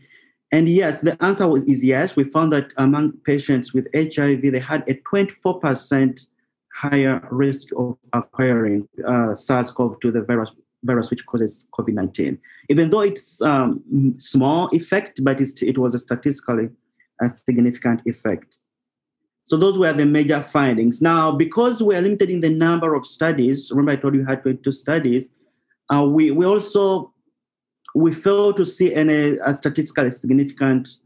And 0.52 0.70
yes, 0.70 1.02
the 1.02 1.22
answer 1.24 1.48
was, 1.48 1.64
is 1.64 1.84
yes. 1.84 2.16
We 2.16 2.24
found 2.24 2.54
that 2.54 2.74
among 2.78 3.14
patients 3.26 3.74
with 3.74 3.88
HIV, 3.94 4.42
they 4.42 4.60
had 4.60 4.84
a 4.88 4.94
24% 4.96 6.26
higher 6.74 7.28
risk 7.32 7.68
of 7.76 7.98
acquiring 8.14 8.88
uh, 9.06 9.36
SARS 9.36 9.72
CoV 9.72 10.00
2, 10.00 10.12
the 10.12 10.22
virus 10.22 10.52
virus 10.84 11.10
which 11.10 11.26
causes 11.26 11.66
COVID-19. 11.74 12.38
Even 12.70 12.90
though 12.90 13.02
it's 13.02 13.42
um, 13.42 13.84
small 14.18 14.70
effect, 14.74 15.24
but 15.24 15.42
it 15.42 15.78
was 15.78 15.96
a 15.96 16.00
statistically 16.00 16.70
a 17.22 17.30
significant 17.30 18.02
effect. 18.06 18.58
So 19.46 19.58
those 19.58 19.78
were 19.78 19.94
the 19.94 20.06
major 20.06 20.44
findings. 20.44 21.02
Now, 21.02 21.32
because 21.32 21.82
we 21.82 21.96
are 21.96 22.02
limited 22.02 22.30
in 22.30 22.42
the 22.42 22.50
number 22.50 22.94
of 22.94 23.08
studies, 23.08 23.72
remember 23.72 23.94
I 23.94 23.96
told 23.96 24.14
you 24.14 24.22
we 24.22 24.28
had 24.28 24.42
22 24.44 24.72
studies, 24.72 25.30
uh, 25.92 26.04
we, 26.04 26.32
we 26.32 26.46
also 26.46 27.14
we 27.98 28.12
failed 28.14 28.58
to 28.58 28.66
see 28.66 28.94
any 28.94 29.38
a 29.46 29.54
statistically 29.54 30.12
significant 30.12 30.98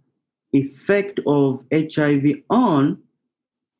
effect 0.54 1.20
of 1.26 1.64
HIV 1.72 2.26
on 2.50 3.02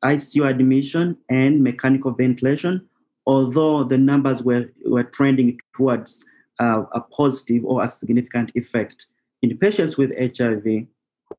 ICU 0.04 0.48
admission 0.48 1.16
and 1.28 1.62
mechanical 1.62 2.12
ventilation 2.12 2.88
although 3.26 3.84
the 3.84 3.98
numbers 3.98 4.42
were, 4.42 4.70
were 4.84 5.04
trending 5.04 5.58
towards 5.76 6.24
uh, 6.58 6.82
a 6.92 7.00
positive 7.00 7.64
or 7.64 7.82
a 7.82 7.88
significant 7.88 8.50
effect 8.54 9.06
in 9.42 9.56
patients 9.58 9.96
with 9.96 10.12
HIV 10.18 10.86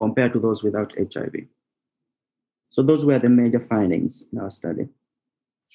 compared 0.01 0.33
to 0.33 0.39
those 0.39 0.63
without 0.63 0.95
HIV. 0.97 1.35
So 2.69 2.81
those 2.81 3.05
were 3.05 3.19
the 3.19 3.29
major 3.29 3.65
findings 3.69 4.25
in 4.31 4.39
our 4.39 4.49
study. 4.49 4.87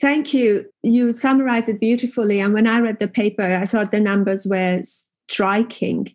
Thank 0.01 0.35
you. 0.35 0.67
You 0.83 1.13
summarized 1.13 1.69
it 1.69 1.81
beautifully. 1.81 2.41
And 2.41 2.53
when 2.53 2.67
I 2.67 2.81
read 2.81 2.99
the 2.99 3.09
paper, 3.09 3.57
I 3.57 3.67
thought 3.67 3.91
the 3.91 4.01
numbers 4.01 4.47
were 4.47 4.83
striking. 5.29 6.15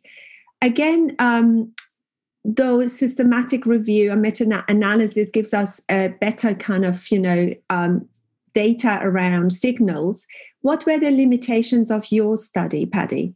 Again, 0.61 1.15
um, 1.19 1.73
though 2.45 2.85
systematic 2.87 3.65
review 3.65 4.11
and 4.11 4.21
meta-analysis 4.21 5.31
gives 5.31 5.53
us 5.53 5.81
a 5.89 6.09
better 6.19 6.53
kind 6.55 6.85
of, 6.85 7.09
you 7.11 7.19
know, 7.19 7.53
um, 7.69 8.07
data 8.53 8.99
around 9.01 9.51
signals. 9.51 10.27
What 10.61 10.85
were 10.85 10.99
the 10.99 11.11
limitations 11.11 11.89
of 11.89 12.11
your 12.11 12.37
study, 12.37 12.85
Paddy? 12.85 13.33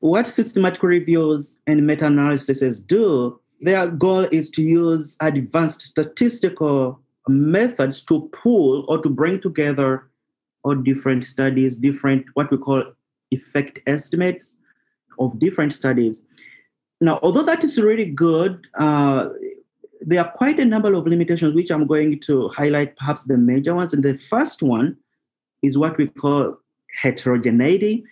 What 0.00 0.26
systematic 0.26 0.82
reviews 0.82 1.60
and 1.66 1.86
meta 1.86 2.06
analyses 2.06 2.80
do, 2.80 3.38
their 3.60 3.88
goal 3.88 4.26
is 4.32 4.50
to 4.50 4.62
use 4.62 5.16
advanced 5.20 5.82
statistical 5.82 7.00
methods 7.28 8.02
to 8.02 8.28
pool 8.32 8.84
or 8.88 9.00
to 9.00 9.08
bring 9.08 9.40
together 9.40 10.10
all 10.64 10.74
different 10.74 11.24
studies, 11.24 11.76
different 11.76 12.24
what 12.34 12.50
we 12.50 12.58
call 12.58 12.82
effect 13.32 13.80
estimates 13.86 14.58
of 15.18 15.38
different 15.38 15.72
studies. 15.72 16.24
Now, 17.00 17.18
although 17.22 17.42
that 17.42 17.64
is 17.64 17.80
really 17.80 18.06
good, 18.06 18.66
uh, 18.78 19.28
there 20.00 20.20
are 20.24 20.30
quite 20.32 20.58
a 20.58 20.64
number 20.64 20.94
of 20.94 21.06
limitations, 21.06 21.54
which 21.54 21.70
I'm 21.70 21.86
going 21.86 22.20
to 22.20 22.48
highlight 22.48 22.96
perhaps 22.96 23.24
the 23.24 23.36
major 23.36 23.74
ones. 23.74 23.92
And 23.94 24.02
the 24.02 24.18
first 24.18 24.62
one 24.62 24.96
is 25.62 25.78
what 25.78 25.96
we 25.96 26.08
call 26.08 26.56
heterogeneity, 27.00 28.04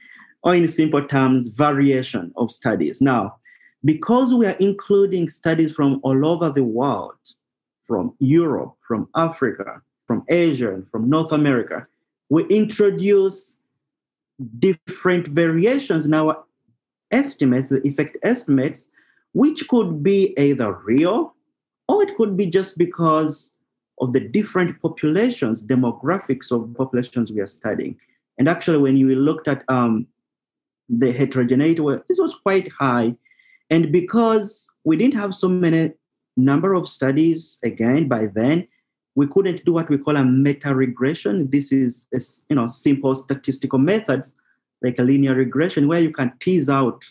or 0.42 0.54
in 0.54 0.68
simple 0.68 1.06
terms, 1.06 1.48
variation 1.48 2.32
of 2.36 2.50
studies. 2.50 3.00
Now, 3.00 3.36
because 3.84 4.34
we 4.34 4.46
are 4.46 4.56
including 4.60 5.28
studies 5.28 5.72
from 5.74 6.00
all 6.02 6.26
over 6.26 6.50
the 6.50 6.64
world, 6.64 7.18
from 7.86 8.14
Europe, 8.18 8.74
from 8.86 9.08
Africa, 9.14 9.82
from 10.06 10.24
Asia, 10.28 10.72
and 10.72 10.88
from 10.90 11.08
North 11.08 11.32
America, 11.32 11.84
we 12.28 12.44
introduce 12.46 13.56
different 14.58 15.28
variations 15.28 16.06
in 16.06 16.14
our 16.14 16.44
estimates, 17.10 17.68
the 17.68 17.86
effect 17.86 18.16
estimates, 18.22 18.88
which 19.32 19.68
could 19.68 20.02
be 20.02 20.34
either 20.38 20.72
real 20.84 21.34
or 21.88 22.02
it 22.02 22.16
could 22.16 22.36
be 22.36 22.46
just 22.46 22.78
because 22.78 23.50
of 24.00 24.12
the 24.12 24.20
different 24.20 24.80
populations, 24.80 25.62
demographics 25.62 26.50
of 26.50 26.72
populations 26.74 27.32
we 27.32 27.40
are 27.40 27.46
studying. 27.46 27.96
And 28.38 28.48
actually, 28.48 28.78
when 28.78 28.96
you 28.96 29.14
looked 29.14 29.48
at 29.48 29.64
um, 29.68 30.06
the 30.88 31.12
heterogeneity, 31.12 31.80
well, 31.80 32.02
this 32.08 32.18
was 32.18 32.34
quite 32.34 32.70
high. 32.72 33.14
And 33.68 33.92
because 33.92 34.72
we 34.84 34.96
didn't 34.96 35.18
have 35.18 35.34
so 35.34 35.48
many 35.48 35.92
number 36.36 36.74
of 36.74 36.88
studies, 36.88 37.58
again, 37.62 38.08
by 38.08 38.26
then, 38.26 38.66
we 39.20 39.26
couldn't 39.26 39.62
do 39.66 39.74
what 39.74 39.90
we 39.90 39.98
call 39.98 40.16
a 40.16 40.24
meta 40.24 40.74
regression. 40.74 41.50
This 41.50 41.72
is 41.72 42.06
a, 42.14 42.20
you 42.48 42.56
know 42.56 42.66
simple 42.66 43.14
statistical 43.14 43.78
methods 43.78 44.34
like 44.82 44.98
a 44.98 45.02
linear 45.02 45.34
regression 45.34 45.88
where 45.88 46.00
you 46.00 46.10
can 46.10 46.32
tease 46.40 46.70
out 46.70 47.04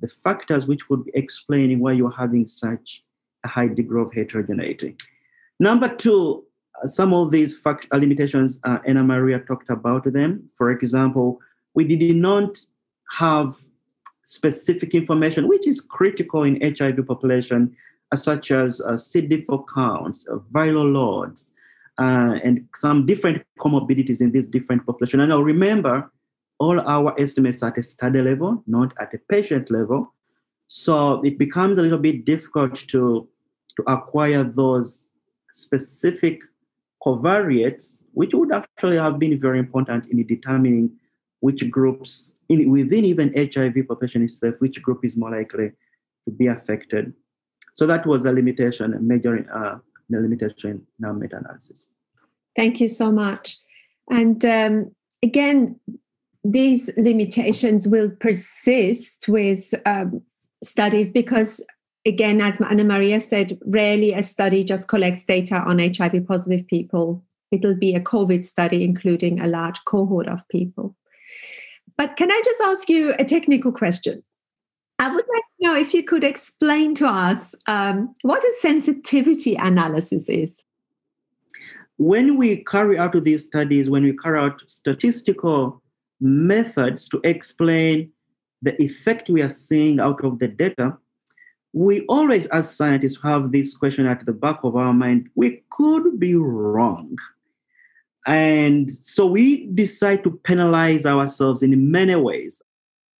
the 0.00 0.08
factors 0.24 0.66
which 0.66 0.88
would 0.88 1.04
be 1.04 1.10
explaining 1.14 1.80
why 1.80 1.92
you're 1.92 2.18
having 2.24 2.46
such 2.46 3.04
a 3.44 3.48
high 3.48 3.68
degree 3.68 4.00
of 4.00 4.10
heterogeneity. 4.14 4.96
Number 5.60 5.88
two, 5.94 6.44
uh, 6.82 6.86
some 6.86 7.12
of 7.12 7.30
these 7.30 7.52
fact- 7.64 7.88
uh, 7.92 7.98
limitations, 7.98 8.58
uh, 8.64 8.78
Anna 8.86 9.04
Maria 9.04 9.38
talked 9.40 9.68
about 9.68 10.10
them. 10.18 10.30
For 10.56 10.70
example, 10.70 11.40
we 11.74 11.84
did 11.84 12.16
not 12.16 12.58
have 13.10 13.58
specific 14.36 14.94
information, 14.94 15.46
which 15.46 15.66
is 15.68 15.82
critical 15.82 16.44
in 16.44 16.54
HIV 16.62 17.06
population, 17.06 17.76
such 18.22 18.50
as 18.50 18.80
uh, 18.80 18.92
CD4 18.92 19.64
counts, 19.74 20.26
uh, 20.28 20.36
viral 20.52 20.92
loads, 20.92 21.54
uh, 21.98 22.38
and 22.42 22.66
some 22.74 23.06
different 23.06 23.42
comorbidities 23.58 24.20
in 24.20 24.32
these 24.32 24.46
different 24.46 24.84
populations. 24.86 25.20
And 25.22 25.30
now 25.30 25.40
remember, 25.40 26.10
all 26.58 26.80
our 26.80 27.18
estimates 27.20 27.62
at 27.62 27.78
a 27.78 27.82
study 27.82 28.22
level, 28.22 28.62
not 28.66 28.92
at 29.00 29.12
a 29.14 29.18
patient 29.28 29.70
level. 29.70 30.12
So 30.68 31.22
it 31.22 31.38
becomes 31.38 31.78
a 31.78 31.82
little 31.82 31.98
bit 31.98 32.24
difficult 32.24 32.74
to 32.88 33.28
to 33.76 33.82
acquire 33.88 34.44
those 34.44 35.10
specific 35.52 36.40
covariates, 37.04 38.02
which 38.12 38.32
would 38.34 38.52
actually 38.52 38.96
have 38.96 39.18
been 39.18 39.38
very 39.40 39.58
important 39.58 40.06
in 40.06 40.24
determining 40.26 40.90
which 41.40 41.68
groups 41.70 42.36
in, 42.48 42.70
within 42.70 43.04
even 43.04 43.32
HIV 43.36 43.88
population 43.88 44.22
itself, 44.22 44.54
which 44.60 44.80
group 44.80 45.04
is 45.04 45.16
more 45.16 45.30
likely 45.30 45.72
to 46.24 46.30
be 46.30 46.46
affected. 46.46 47.12
So 47.74 47.86
that 47.86 48.06
was 48.06 48.24
a 48.24 48.32
limitation, 48.32 48.94
a 48.94 49.00
major 49.00 49.46
uh, 49.52 49.78
limitation 50.08 50.86
in 50.98 51.04
our 51.04 51.12
meta-analysis. 51.12 51.86
Thank 52.56 52.80
you 52.80 52.88
so 52.88 53.10
much. 53.10 53.58
And 54.10 54.44
um, 54.44 54.94
again, 55.22 55.78
these 56.44 56.90
limitations 56.96 57.88
will 57.88 58.10
persist 58.10 59.26
with 59.28 59.74
um, 59.86 60.22
studies 60.62 61.10
because 61.10 61.64
again 62.06 62.40
as 62.40 62.60
anna 62.68 62.84
maria 62.84 63.20
said 63.20 63.58
rarely 63.66 64.12
a 64.12 64.22
study 64.22 64.62
just 64.62 64.88
collects 64.88 65.24
data 65.24 65.56
on 65.56 65.78
hiv 65.78 66.26
positive 66.26 66.66
people 66.66 67.22
it'll 67.50 67.74
be 67.74 67.94
a 67.94 68.00
covid 68.00 68.44
study 68.44 68.84
including 68.84 69.40
a 69.40 69.46
large 69.46 69.82
cohort 69.84 70.28
of 70.28 70.46
people 70.48 70.94
but 71.96 72.16
can 72.16 72.30
i 72.30 72.42
just 72.44 72.60
ask 72.62 72.88
you 72.88 73.14
a 73.18 73.24
technical 73.24 73.72
question 73.72 74.22
i 74.98 75.08
would 75.08 75.24
like 75.34 75.44
to 75.58 75.66
know 75.66 75.76
if 75.76 75.94
you 75.94 76.02
could 76.02 76.24
explain 76.24 76.94
to 76.94 77.06
us 77.06 77.54
um, 77.66 78.14
what 78.22 78.42
a 78.42 78.52
sensitivity 78.60 79.54
analysis 79.56 80.28
is 80.28 80.64
when 81.96 82.36
we 82.36 82.64
carry 82.64 82.98
out 82.98 83.22
these 83.24 83.46
studies 83.46 83.88
when 83.88 84.02
we 84.02 84.16
carry 84.16 84.38
out 84.38 84.62
statistical 84.66 85.80
methods 86.20 87.08
to 87.08 87.20
explain 87.24 88.10
the 88.62 88.80
effect 88.82 89.28
we 89.28 89.42
are 89.42 89.50
seeing 89.50 90.00
out 90.00 90.24
of 90.24 90.38
the 90.38 90.48
data, 90.48 90.96
we 91.72 92.00
always, 92.06 92.46
as 92.46 92.74
scientists, 92.74 93.20
have 93.22 93.52
this 93.52 93.76
question 93.76 94.06
at 94.06 94.24
the 94.24 94.32
back 94.32 94.60
of 94.64 94.74
our 94.74 94.92
mind 94.92 95.28
we 95.34 95.62
could 95.70 96.18
be 96.18 96.34
wrong. 96.34 97.16
And 98.26 98.90
so 98.90 99.26
we 99.26 99.66
decide 99.66 100.24
to 100.24 100.30
penalize 100.44 101.04
ourselves 101.04 101.62
in 101.62 101.90
many 101.90 102.14
ways. 102.14 102.62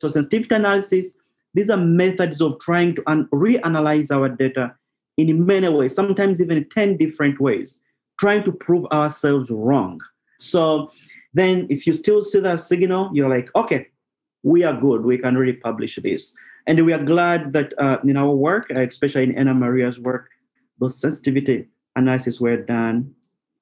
So, 0.00 0.08
sensitivity 0.08 0.54
analysis, 0.54 1.12
these 1.54 1.70
are 1.70 1.76
methods 1.76 2.40
of 2.40 2.58
trying 2.60 2.94
to 2.96 3.02
un- 3.06 3.28
reanalyze 3.32 4.10
our 4.10 4.28
data 4.28 4.74
in 5.16 5.46
many 5.46 5.68
ways, 5.68 5.94
sometimes 5.94 6.42
even 6.42 6.68
10 6.68 6.96
different 6.96 7.40
ways, 7.40 7.80
trying 8.18 8.42
to 8.44 8.52
prove 8.52 8.84
ourselves 8.86 9.50
wrong. 9.50 10.00
So, 10.38 10.90
then 11.34 11.66
if 11.68 11.86
you 11.86 11.92
still 11.92 12.20
see 12.20 12.40
that 12.40 12.60
signal, 12.60 13.10
you're 13.12 13.28
like, 13.28 13.50
okay, 13.56 13.88
we 14.44 14.62
are 14.62 14.78
good. 14.78 15.04
We 15.04 15.18
can 15.18 15.36
really 15.36 15.54
publish 15.54 15.96
this. 15.96 16.32
And 16.66 16.84
we 16.86 16.92
are 16.92 17.02
glad 17.02 17.52
that 17.52 17.74
uh, 17.78 17.98
in 18.04 18.16
our 18.16 18.30
work, 18.30 18.70
especially 18.70 19.24
in 19.24 19.36
Anna 19.36 19.52
Maria's 19.52 19.98
work, 19.98 20.30
those 20.78 21.00
sensitivity 21.00 21.66
analyses 21.96 22.40
were 22.40 22.56
done, 22.56 23.14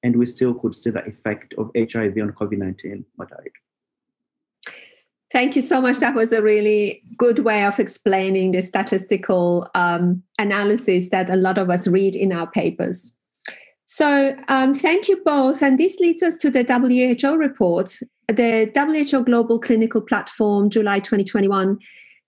and 0.03 0.15
we 0.15 0.25
still 0.25 0.53
could 0.53 0.75
see 0.75 0.89
the 0.89 1.05
effect 1.05 1.53
of 1.57 1.71
HIV 1.75 2.17
on 2.17 2.31
COVID 2.31 2.57
19 2.57 3.05
mortality. 3.17 3.51
Thank 5.33 5.55
you 5.55 5.63
so 5.63 5.81
much. 5.81 5.97
That 5.97 6.13
was 6.13 6.31
a 6.31 6.43
really 6.43 7.01
good 7.17 7.39
way 7.39 7.65
of 7.65 7.79
explaining 7.79 8.51
the 8.51 8.61
statistical 8.61 9.67
um, 9.73 10.21
analysis 10.37 11.09
that 11.09 11.27
a 11.27 11.35
lot 11.35 11.57
of 11.57 11.71
us 11.71 11.87
read 11.87 12.15
in 12.15 12.31
our 12.31 12.45
papers. 12.45 13.15
So, 13.85 14.35
um, 14.47 14.75
thank 14.75 15.07
you 15.07 15.23
both. 15.25 15.63
And 15.63 15.79
this 15.79 15.99
leads 15.99 16.21
us 16.21 16.37
to 16.37 16.51
the 16.51 16.63
WHO 16.63 17.35
report, 17.35 17.97
the 18.27 18.71
WHO 18.75 19.23
Global 19.23 19.57
Clinical 19.57 20.01
Platform, 20.01 20.69
July 20.69 20.99
2021. 20.99 21.79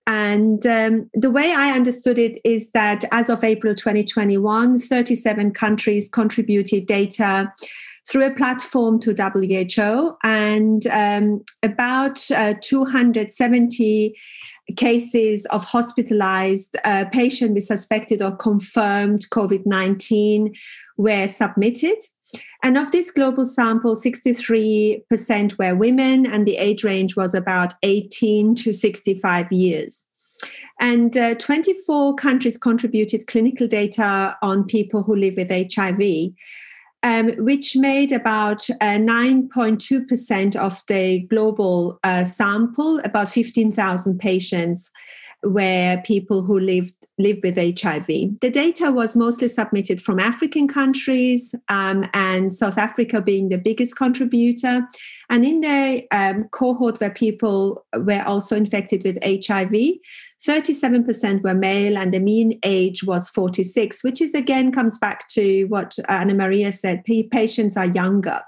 And 0.08 0.66
um, 0.66 1.08
the 1.14 1.30
way 1.30 1.54
I 1.56 1.70
understood 1.76 2.18
it 2.18 2.40
is 2.44 2.72
that 2.72 3.04
as 3.12 3.30
of 3.30 3.44
April 3.44 3.76
2021, 3.76 4.80
37 4.80 5.52
countries 5.52 6.08
contributed 6.08 6.86
data 6.86 7.52
through 8.08 8.26
a 8.26 8.34
platform 8.34 9.00
to 9.00 9.14
WHO, 9.14 10.16
and 10.22 10.86
um, 10.86 11.42
about 11.62 12.30
uh, 12.30 12.54
270 12.60 14.14
cases 14.76 15.46
of 15.46 15.64
hospitalized 15.64 16.76
uh, 16.84 17.04
patients 17.12 17.54
with 17.54 17.64
suspected 17.64 18.20
or 18.20 18.34
confirmed 18.36 19.26
COVID 19.30 19.66
19 19.66 20.54
were 20.96 21.28
submitted. 21.28 21.98
And 22.62 22.76
of 22.76 22.90
this 22.90 23.10
global 23.10 23.44
sample, 23.44 23.94
63% 23.94 25.58
were 25.58 25.74
women, 25.74 26.26
and 26.26 26.46
the 26.46 26.56
age 26.56 26.82
range 26.84 27.16
was 27.16 27.34
about 27.34 27.74
18 27.82 28.54
to 28.56 28.72
65 28.72 29.52
years. 29.52 30.06
And 30.80 31.16
uh, 31.16 31.34
24 31.36 32.16
countries 32.16 32.58
contributed 32.58 33.26
clinical 33.26 33.66
data 33.66 34.36
on 34.42 34.64
people 34.64 35.02
who 35.02 35.16
live 35.16 35.34
with 35.36 35.50
HIV, 35.50 36.32
um, 37.02 37.30
which 37.38 37.76
made 37.76 38.12
about 38.12 38.68
uh, 38.80 38.98
9.2% 38.98 40.56
of 40.56 40.82
the 40.88 41.20
global 41.20 41.98
uh, 42.04 42.24
sample, 42.24 42.98
about 43.04 43.28
15,000 43.28 44.18
patients 44.18 44.90
where 45.42 46.02
people 46.02 46.42
who 46.42 46.58
lived 46.58 46.94
live 47.18 47.38
with 47.42 47.56
HIV. 47.56 48.06
The 48.40 48.50
data 48.50 48.92
was 48.92 49.16
mostly 49.16 49.48
submitted 49.48 50.00
from 50.00 50.20
African 50.20 50.68
countries, 50.68 51.54
um, 51.68 52.04
and 52.12 52.52
South 52.52 52.76
Africa 52.76 53.22
being 53.22 53.48
the 53.48 53.58
biggest 53.58 53.96
contributor. 53.96 54.86
And 55.30 55.44
in 55.44 55.60
the 55.60 56.06
um, 56.10 56.44
cohort 56.52 57.00
where 57.00 57.10
people 57.10 57.84
were 57.94 58.22
also 58.22 58.56
infected 58.56 59.02
with 59.04 59.18
HIV, 59.24 59.72
37% 60.46 61.42
were 61.42 61.54
male, 61.54 61.98
and 61.98 62.14
the 62.14 62.20
mean 62.20 62.58
age 62.62 63.02
was 63.04 63.28
46, 63.30 64.04
which 64.04 64.20
is 64.20 64.34
again 64.34 64.70
comes 64.70 64.98
back 64.98 65.28
to 65.28 65.64
what 65.64 65.96
Anna 66.08 66.34
Maria 66.34 66.72
said: 66.72 67.04
patients 67.04 67.76
are 67.76 67.86
younger. 67.86 68.40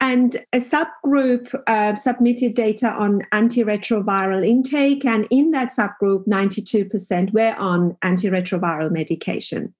And 0.00 0.36
a 0.52 0.58
subgroup 0.58 1.54
uh, 1.66 1.94
submitted 1.94 2.54
data 2.54 2.90
on 2.90 3.22
antiretroviral 3.32 4.46
intake, 4.46 5.04
and 5.04 5.26
in 5.30 5.50
that 5.52 5.68
subgroup, 5.68 6.26
92% 6.26 7.32
were 7.32 7.54
on 7.58 7.96
antiretroviral 8.02 8.90
medication. 8.90 9.74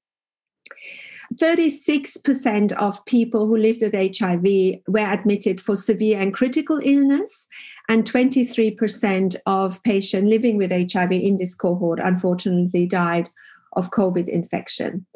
36% 1.36 2.72
of 2.72 3.04
people 3.06 3.46
who 3.46 3.56
lived 3.56 3.82
with 3.82 3.94
HIV 3.94 4.80
were 4.86 5.12
admitted 5.12 5.60
for 5.60 5.76
severe 5.76 6.20
and 6.20 6.32
critical 6.32 6.80
illness, 6.82 7.48
and 7.88 8.04
23% 8.04 9.36
of 9.46 9.82
patients 9.82 10.28
living 10.28 10.56
with 10.56 10.70
HIV 10.70 11.12
in 11.12 11.36
this 11.36 11.54
cohort 11.54 12.00
unfortunately 12.00 12.86
died 12.86 13.28
of 13.74 13.90
COVID 13.90 14.28
infection. 14.28 15.06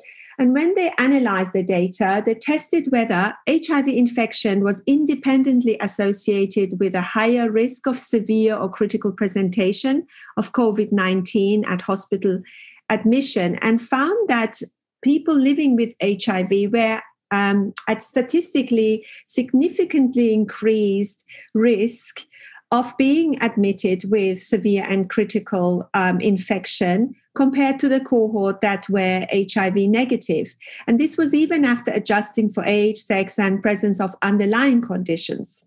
And 0.41 0.55
when 0.55 0.75
they 0.77 0.93
analyzed 0.99 1.53
the 1.53 1.65
data, 1.65 2.23
they 2.25 2.35
tested 2.35 2.87
whether 2.91 3.35
HIV 3.49 3.89
infection 3.89 4.63
was 4.63 4.85
independently 4.87 5.77
associated 5.81 6.79
with 6.79 6.95
a 6.95 7.01
higher 7.01 7.51
risk 7.51 7.89
of 7.89 7.99
severe 7.99 8.57
or 8.57 8.71
critical 8.71 9.13
presentation 9.13 10.07
of 10.37 10.53
COVID 10.53 10.93
19 10.93 11.65
at 11.65 11.83
hospital 11.83 12.41
admission 12.89 13.57
and 13.57 13.83
found 13.83 14.29
that 14.29 14.63
people 15.03 15.35
living 15.35 15.77
with 15.77 15.95
HIV 16.03 16.73
were 16.73 17.01
um, 17.31 17.73
at 17.87 18.03
statistically 18.03 19.07
significantly 19.27 20.33
increased 20.33 21.25
risk 21.55 22.23
of 22.71 22.95
being 22.99 23.41
admitted 23.43 24.05
with 24.11 24.41
severe 24.43 24.85
and 24.89 25.09
critical 25.09 25.89
um, 25.95 26.21
infection 26.21 27.15
compared 27.35 27.79
to 27.79 27.89
the 27.89 28.01
cohort 28.01 28.61
that 28.61 28.87
were 28.89 29.27
HIV 29.33 29.77
negative. 29.77 30.55
And 30.87 30.99
this 30.99 31.17
was 31.17 31.33
even 31.33 31.65
after 31.65 31.91
adjusting 31.93 32.51
for 32.51 32.65
age, 32.65 32.97
sex, 32.97 33.39
and 33.39 33.63
presence 33.63 34.01
of 34.01 34.15
underlying 34.23 34.83
conditions. 34.83 35.65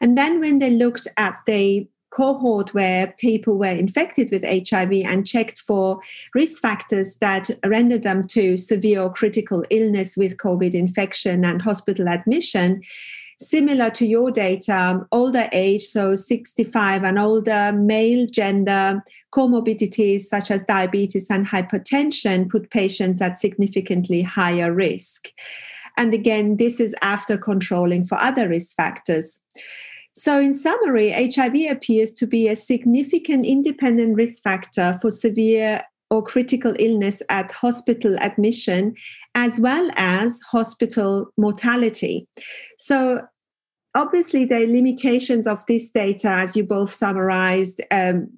And 0.00 0.18
then 0.18 0.40
when 0.40 0.58
they 0.58 0.70
looked 0.70 1.08
at 1.16 1.36
the 1.46 1.86
cohort 2.12 2.74
where 2.74 3.14
people 3.18 3.58
were 3.58 3.66
infected 3.66 4.30
with 4.30 4.44
HIV 4.44 4.92
and 5.04 5.26
checked 5.26 5.58
for 5.58 6.00
risk 6.34 6.60
factors 6.60 7.16
that 7.16 7.50
rendered 7.64 8.02
them 8.02 8.22
to 8.22 8.56
severe 8.56 9.08
critical 9.08 9.64
illness 9.70 10.16
with 10.16 10.36
COVID 10.36 10.74
infection 10.74 11.44
and 11.44 11.62
hospital 11.62 12.08
admission, 12.08 12.82
similar 13.38 13.90
to 13.90 14.06
your 14.06 14.30
data, 14.30 15.06
older 15.10 15.48
age, 15.52 15.82
so 15.82 16.14
65 16.14 17.02
and 17.02 17.18
older, 17.18 17.72
male 17.72 18.26
gender, 18.26 19.02
comorbidities 19.32 20.22
such 20.22 20.50
as 20.50 20.62
diabetes 20.62 21.30
and 21.30 21.46
hypertension 21.46 22.48
put 22.48 22.70
patients 22.70 23.20
at 23.20 23.38
significantly 23.38 24.22
higher 24.22 24.72
risk. 24.72 25.28
And 25.96 26.14
again, 26.14 26.56
this 26.56 26.80
is 26.80 26.94
after 27.02 27.36
controlling 27.36 28.04
for 28.04 28.20
other 28.20 28.48
risk 28.48 28.76
factors. 28.76 29.42
So, 30.14 30.38
in 30.38 30.52
summary, 30.52 31.10
HIV 31.10 31.70
appears 31.70 32.12
to 32.12 32.26
be 32.26 32.48
a 32.48 32.56
significant 32.56 33.46
independent 33.46 34.14
risk 34.14 34.42
factor 34.42 34.92
for 35.00 35.10
severe 35.10 35.82
or 36.10 36.22
critical 36.22 36.74
illness 36.78 37.22
at 37.30 37.50
hospital 37.52 38.18
admission, 38.20 38.94
as 39.34 39.58
well 39.58 39.90
as 39.96 40.38
hospital 40.50 41.32
mortality. 41.38 42.28
So, 42.76 43.22
obviously, 43.94 44.44
the 44.44 44.66
limitations 44.66 45.46
of 45.46 45.64
this 45.66 45.90
data, 45.90 46.28
as 46.28 46.56
you 46.56 46.64
both 46.64 46.92
summarized, 46.92 47.80
um, 47.90 48.28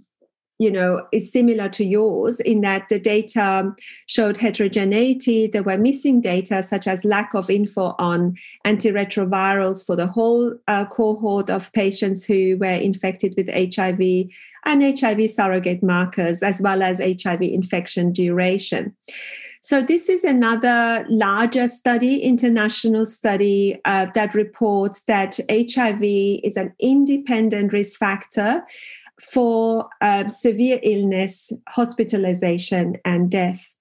you 0.58 0.70
know 0.70 1.06
is 1.12 1.32
similar 1.32 1.68
to 1.68 1.84
yours 1.84 2.40
in 2.40 2.60
that 2.60 2.88
the 2.88 2.98
data 2.98 3.72
showed 4.06 4.36
heterogeneity. 4.36 5.46
There 5.46 5.62
were 5.62 5.78
missing 5.78 6.20
data 6.20 6.62
such 6.62 6.86
as 6.86 7.04
lack 7.04 7.34
of 7.34 7.50
info 7.50 7.94
on 7.98 8.36
antiretrovirals 8.66 9.84
for 9.84 9.96
the 9.96 10.06
whole 10.06 10.54
uh, 10.68 10.84
cohort 10.86 11.50
of 11.50 11.72
patients 11.72 12.24
who 12.24 12.56
were 12.58 12.66
infected 12.66 13.34
with 13.36 13.48
hiv 13.48 14.00
and 14.66 14.98
hiv 14.98 15.30
surrogate 15.30 15.82
markers 15.82 16.42
as 16.42 16.60
well 16.60 16.82
as 16.82 17.00
hiv 17.00 17.42
infection 17.42 18.12
duration. 18.12 18.94
So, 19.60 19.80
this 19.80 20.10
is 20.10 20.24
another 20.24 21.06
larger 21.08 21.68
study, 21.68 22.16
international 22.22 23.06
study, 23.06 23.80
uh, 23.86 24.08
that 24.14 24.34
reports 24.34 25.04
that 25.04 25.40
HIV 25.50 26.02
is 26.02 26.58
an 26.58 26.74
independent 26.78 27.72
risk 27.72 27.98
factor 27.98 28.62
for 29.20 29.88
um, 30.00 30.28
severe 30.28 30.80
illness, 30.82 31.52
hospitalization, 31.68 32.96
and 33.04 33.30
death. 33.30 33.74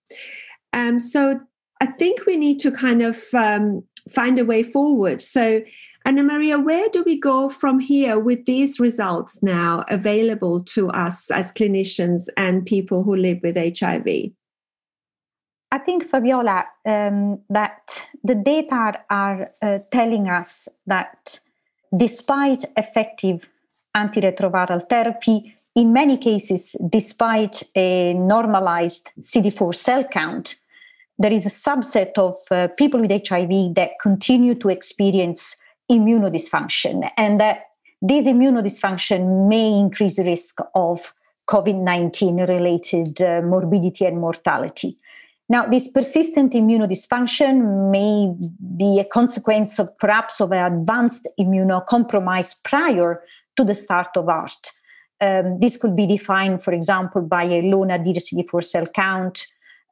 Um, 0.74 1.00
so, 1.00 1.40
I 1.82 1.86
think 1.86 2.26
we 2.26 2.38
need 2.38 2.60
to 2.62 2.72
kind 2.72 3.02
of 3.02 3.18
um, 3.34 3.84
find 4.10 4.40
a 4.40 4.46
way 4.46 4.64
forward. 4.64 5.22
So, 5.22 5.62
Anna 6.06 6.24
Maria, 6.24 6.60
where 6.60 6.90
do 6.90 7.04
we 7.06 7.18
go 7.18 7.50
from 7.50 7.80
here 7.80 8.20
with 8.20 8.46
these 8.46 8.80
results 8.80 9.42
now 9.42 9.86
available 9.90 10.64
to 10.66 10.90
us 10.90 11.32
as 11.32 11.52
clinicians 11.52 12.28
and 12.36 12.66
people 12.66 13.04
who 13.04 13.16
live 13.16 13.40
with 13.42 13.56
HIV? 13.56 14.32
I 15.72 15.78
think, 15.80 16.08
Fabiola, 16.08 16.66
um, 16.86 17.40
that 17.50 18.04
the 18.24 18.36
data 18.36 19.00
are 19.10 19.50
uh, 19.62 19.80
telling 19.92 20.28
us 20.30 20.68
that 20.86 21.40
despite 21.96 22.66
effective 22.78 23.50
antiretroviral 23.96 24.88
therapy, 24.90 25.56
in 25.76 25.94
many 25.94 26.18
cases, 26.18 26.76
despite 26.90 27.64
a 27.76 28.14
normalized 28.14 29.10
CD4 29.22 29.74
cell 29.74 30.04
count, 30.04 30.56
there 31.18 31.32
is 31.32 31.46
a 31.46 31.50
subset 31.50 32.12
of 32.18 32.36
uh, 32.52 32.68
people 32.78 33.00
with 33.00 33.12
HIV 33.12 33.76
that 33.76 33.92
continue 34.02 34.56
to 34.56 34.70
experience 34.70 35.56
immunodysfunction, 35.92 37.10
and 37.18 37.40
that 37.40 37.66
this 38.02 38.26
immunodysfunction 38.26 39.48
may 39.48 39.80
increase 39.80 40.16
the 40.16 40.24
risk 40.24 40.60
of 40.76 41.14
COVID 41.48 41.82
19 41.82 42.46
related 42.46 43.22
uh, 43.22 43.42
morbidity 43.42 44.06
and 44.06 44.20
mortality. 44.20 44.98
Now, 45.50 45.66
this 45.66 45.88
persistent 45.88 46.54
immunodysfunction 46.54 47.92
may 47.92 48.34
be 48.78 49.00
a 49.00 49.06
consequence 49.06 49.78
of 49.78 49.96
perhaps 49.98 50.40
of 50.40 50.52
an 50.52 50.74
advanced 50.74 51.28
immunocompromise 51.40 52.64
prior 52.64 53.22
to 53.56 53.64
the 53.64 53.76
start 53.76 54.10
of 54.16 54.30
ART. 54.30 54.72
Um, 55.22 55.60
this 55.60 55.78
could 55.78 55.96
be 55.96 56.06
defined, 56.06 56.64
for 56.64 56.74
example, 56.74 57.22
by 57.22 57.44
a 57.44 57.62
low 57.62 57.84
nadir 57.84 58.16
CD4 58.16 58.64
cell 58.64 58.88
count, 58.88 59.46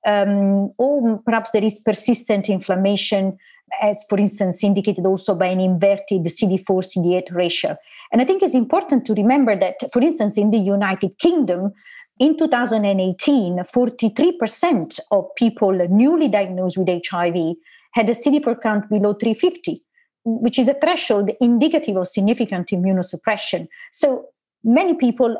um, 0.05 0.71
or 0.77 1.21
perhaps 1.25 1.51
there 1.51 1.63
is 1.63 1.79
persistent 1.79 2.49
inflammation 2.49 3.37
as 3.81 4.03
for 4.09 4.17
instance 4.19 4.63
indicated 4.63 5.05
also 5.05 5.35
by 5.35 5.47
an 5.47 5.59
inverted 5.59 6.23
CD4 6.23 6.65
CD8 6.65 7.33
ratio. 7.33 7.75
And 8.11 8.21
I 8.21 8.25
think 8.25 8.43
it's 8.43 8.55
important 8.55 9.05
to 9.05 9.13
remember 9.13 9.55
that, 9.55 9.75
for 9.93 10.01
instance, 10.01 10.37
in 10.37 10.51
the 10.51 10.57
United 10.57 11.17
Kingdom, 11.17 11.71
in 12.19 12.37
2018, 12.37 13.57
43% 13.57 14.99
of 15.11 15.25
people 15.35 15.71
newly 15.89 16.27
diagnosed 16.27 16.77
with 16.77 16.89
HIV 16.89 17.55
had 17.93 18.09
a 18.09 18.13
CD4 18.13 18.61
count 18.61 18.89
below 18.89 19.13
350, 19.13 19.81
which 20.23 20.59
is 20.59 20.67
a 20.67 20.73
threshold 20.75 21.31
indicative 21.39 21.97
of 21.97 22.07
significant 22.07 22.67
immunosuppression. 22.67 23.67
So 23.91 24.25
many 24.63 24.93
people 24.93 25.37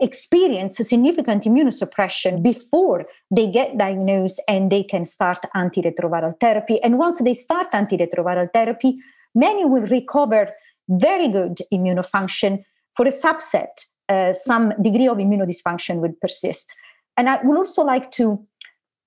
experience 0.00 0.76
significant 0.76 1.44
immunosuppression 1.44 2.42
before 2.42 3.06
they 3.30 3.46
get 3.50 3.78
diagnosed 3.78 4.40
and 4.48 4.72
they 4.72 4.82
can 4.82 5.04
start 5.04 5.38
antiretroviral 5.54 6.38
therapy. 6.40 6.82
And 6.82 6.98
once 6.98 7.20
they 7.20 7.34
start 7.34 7.70
antiretroviral 7.72 8.52
therapy, 8.52 8.98
many 9.34 9.64
will 9.64 9.82
recover 9.82 10.50
very 10.88 11.28
good 11.28 11.60
immunofunction. 11.72 12.64
For 12.94 13.06
a 13.06 13.10
subset, 13.10 13.84
uh, 14.08 14.32
some 14.32 14.72
degree 14.82 15.06
of 15.06 15.18
immunodysfunction 15.18 16.00
will 16.00 16.14
persist. 16.20 16.74
And 17.16 17.28
I 17.28 17.40
would 17.42 17.56
also 17.56 17.84
like 17.84 18.10
to 18.12 18.44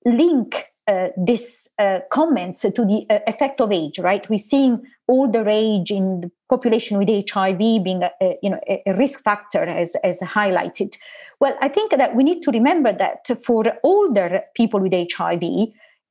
link 0.05 0.70
uh, 0.87 1.09
this 1.15 1.67
uh, 1.79 1.99
comments 2.11 2.61
to 2.61 2.71
the 2.71 3.05
uh, 3.09 3.19
effect 3.27 3.61
of 3.61 3.71
age, 3.71 3.99
right? 3.99 4.27
We're 4.29 4.39
seeing 4.39 4.81
older 5.07 5.47
age 5.47 5.91
in 5.91 6.21
the 6.21 6.31
population 6.49 6.97
with 6.97 7.07
HIV 7.29 7.57
being 7.57 8.03
a, 8.03 8.11
a 8.21 8.37
you 8.41 8.49
know 8.49 8.59
a 8.67 8.95
risk 8.95 9.23
factor 9.23 9.63
as, 9.63 9.95
as 10.03 10.19
highlighted. 10.21 10.97
Well, 11.39 11.55
I 11.61 11.69
think 11.69 11.91
that 11.91 12.15
we 12.15 12.23
need 12.23 12.41
to 12.43 12.51
remember 12.51 12.93
that 12.93 13.27
for 13.43 13.63
older 13.83 14.43
people 14.55 14.79
with 14.79 14.93
HIV, 14.93 15.41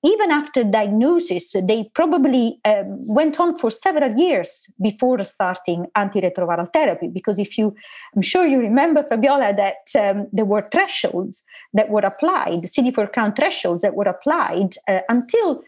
even 0.03 0.31
after 0.31 0.65
diagnosis, 0.65 1.53
they 1.53 1.91
probably 1.95 2.59
um, 2.65 2.97
went 3.15 3.39
on 3.39 3.59
for 3.59 3.71
several 3.71 4.17
years 4.17 4.67
before 4.81 5.23
starting 5.25 5.87
antiretroviral 5.97 6.73
therapy. 6.73 7.09
Because 7.09 7.39
if 7.39 7.59
you, 7.59 7.75
I'm 8.17 8.23
sure 8.23 8.47
you 8.47 8.59
remember, 8.59 9.03
Fabiola, 9.03 9.55
that 9.55 9.85
um, 9.99 10.27
there 10.33 10.47
were 10.47 10.67
thresholds 10.73 11.43
that 11.75 11.91
were 11.91 12.01
applied, 12.01 12.63
CD4 12.63 13.13
count 13.13 13.37
thresholds 13.37 13.83
that 13.83 13.95
were 13.95 14.05
applied 14.05 14.75
uh, 14.89 15.01
until 15.11 15.63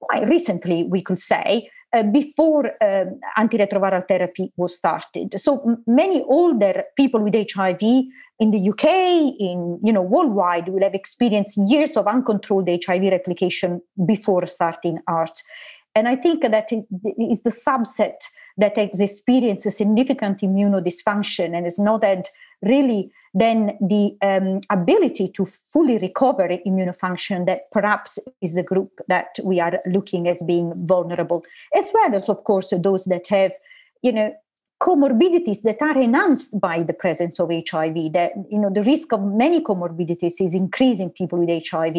quite 0.00 0.28
recently, 0.28 0.84
we 0.84 1.02
could 1.02 1.18
say, 1.18 1.68
uh, 1.92 2.02
before 2.04 2.66
um, 2.82 3.18
antiretroviral 3.36 4.06
therapy 4.08 4.52
was 4.56 4.74
started. 4.74 5.38
So 5.38 5.78
many 5.86 6.22
older 6.22 6.84
people 6.96 7.20
with 7.20 7.34
HIV 7.34 7.82
in 8.40 8.50
the 8.50 8.70
UK, 8.70 8.84
in 9.38 9.78
you 9.82 9.92
know 9.92 10.02
worldwide, 10.02 10.68
will 10.68 10.82
have 10.82 10.94
experienced 10.94 11.58
years 11.58 11.96
of 11.96 12.06
uncontrolled 12.06 12.68
HIV 12.68 13.02
replication 13.12 13.80
before 14.06 14.46
starting 14.46 14.98
ART. 15.06 15.38
And 15.94 16.08
I 16.08 16.16
think 16.16 16.42
that 16.42 16.72
is, 16.72 16.84
is 17.18 17.42
the 17.42 17.50
subset 17.50 18.16
that 18.56 18.76
has 18.76 19.00
experienced 19.00 19.66
a 19.66 19.70
significant 19.70 20.40
immunodysfunction 20.40 21.54
and 21.54 21.64
has 21.64 21.78
not 21.78 22.04
had 22.04 22.28
really 22.62 23.10
then 23.34 23.78
the 23.80 24.14
um, 24.22 24.60
ability 24.70 25.28
to 25.28 25.44
fully 25.44 25.96
recover 25.98 26.48
immunofunction 26.66 27.46
that 27.46 27.62
perhaps 27.72 28.18
is 28.42 28.54
the 28.54 28.62
group 28.62 29.00
that 29.08 29.38
we 29.42 29.58
are 29.58 29.80
looking 29.86 30.28
as 30.28 30.42
being 30.42 30.72
vulnerable. 30.86 31.42
As 31.74 31.90
well 31.94 32.14
as 32.14 32.28
of 32.28 32.44
course 32.44 32.72
those 32.76 33.04
that 33.06 33.26
have 33.28 33.52
you 34.02 34.12
know 34.12 34.34
comorbidities 34.82 35.62
that 35.62 35.80
are 35.80 35.96
enhanced 35.96 36.60
by 36.60 36.82
the 36.82 36.92
presence 36.92 37.38
of 37.38 37.48
hiv 37.50 38.12
that 38.12 38.32
you 38.50 38.58
know 38.58 38.70
the 38.70 38.82
risk 38.82 39.12
of 39.12 39.22
many 39.22 39.60
comorbidities 39.60 40.40
is 40.40 40.54
increasing 40.54 41.08
people 41.08 41.38
with 41.38 41.68
hiv 41.68 41.96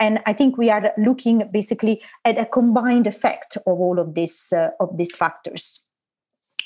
and 0.00 0.20
i 0.26 0.32
think 0.34 0.58
we 0.58 0.68
are 0.70 0.92
looking 0.98 1.48
basically 1.50 2.02
at 2.26 2.38
a 2.38 2.44
combined 2.44 3.06
effect 3.06 3.56
of 3.66 3.80
all 3.80 3.98
of 3.98 4.14
this 4.14 4.52
uh, 4.52 4.68
of 4.80 4.94
these 4.98 5.16
factors 5.16 5.80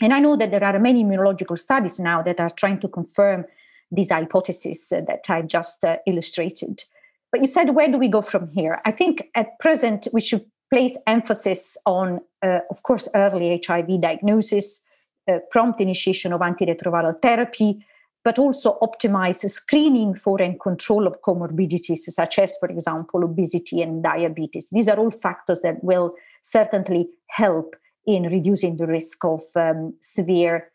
and 0.00 0.12
I 0.12 0.18
know 0.18 0.36
that 0.36 0.50
there 0.50 0.64
are 0.64 0.78
many 0.78 1.04
immunological 1.04 1.58
studies 1.58 1.98
now 1.98 2.22
that 2.22 2.40
are 2.40 2.50
trying 2.50 2.80
to 2.80 2.88
confirm 2.88 3.44
these 3.90 4.10
hypotheses 4.10 4.92
uh, 4.92 5.02
that 5.06 5.24
I've 5.28 5.46
just 5.46 5.84
uh, 5.84 5.98
illustrated. 6.06 6.82
But 7.30 7.40
you 7.40 7.46
said, 7.46 7.74
where 7.74 7.88
do 7.88 7.98
we 7.98 8.08
go 8.08 8.22
from 8.22 8.48
here? 8.48 8.80
I 8.84 8.90
think 8.90 9.28
at 9.34 9.58
present 9.58 10.08
we 10.12 10.20
should 10.20 10.44
place 10.72 10.96
emphasis 11.06 11.76
on, 11.86 12.20
uh, 12.42 12.60
of 12.70 12.82
course, 12.82 13.08
early 13.14 13.60
HIV 13.64 14.00
diagnosis, 14.00 14.82
uh, 15.30 15.38
prompt 15.50 15.80
initiation 15.80 16.32
of 16.32 16.40
antiretroviral 16.40 17.20
therapy, 17.22 17.84
but 18.24 18.38
also 18.38 18.78
optimize 18.80 19.48
screening 19.50 20.14
for 20.14 20.40
and 20.40 20.58
control 20.58 21.06
of 21.06 21.20
comorbidities, 21.22 21.98
such 21.98 22.38
as, 22.38 22.56
for 22.58 22.68
example, 22.68 23.22
obesity 23.22 23.82
and 23.82 24.02
diabetes. 24.02 24.70
These 24.70 24.88
are 24.88 24.96
all 24.96 25.10
factors 25.10 25.60
that 25.60 25.84
will 25.84 26.14
certainly 26.42 27.08
help 27.28 27.76
in 28.06 28.24
reducing 28.24 28.76
the 28.76 28.86
risk 28.86 29.24
of 29.24 29.42
um, 29.56 29.94
severe 30.00 30.70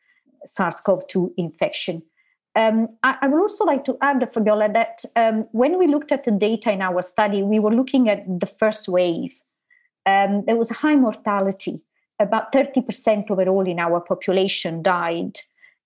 SARS 0.46 0.82
CoV 0.82 1.08
2 1.08 1.34
infection. 1.38 2.02
Um, 2.56 2.88
I, 3.04 3.18
I, 3.22 3.28
would 3.28 3.40
also 3.40 3.64
like 3.64 3.84
to 3.86 3.98
add, 4.02 4.28
Fabiola, 4.34 4.70
that 4.74 5.04
um, 5.16 5.44
when 5.52 5.78
we 5.78 5.88
looked 5.88 6.12
at 6.12 6.24
the 6.24 6.32
data 6.32 6.72
in 6.72 6.82
our 6.82 7.02
study, 7.02 7.44
we 7.44 7.60
were 7.60 7.74
looking 7.74 8.10
at 8.10 8.26
the 8.28 8.48
first 8.48 8.88
wave. 8.90 9.40
Um, 10.06 10.44
there 10.46 10.56
was 10.56 10.70
high 10.70 10.96
mortality. 10.96 11.82
About 12.20 12.52
30% 12.52 13.32
overall 13.32 13.66
in 13.66 13.80
our 13.80 14.02
population 14.02 14.82
died. 14.82 15.40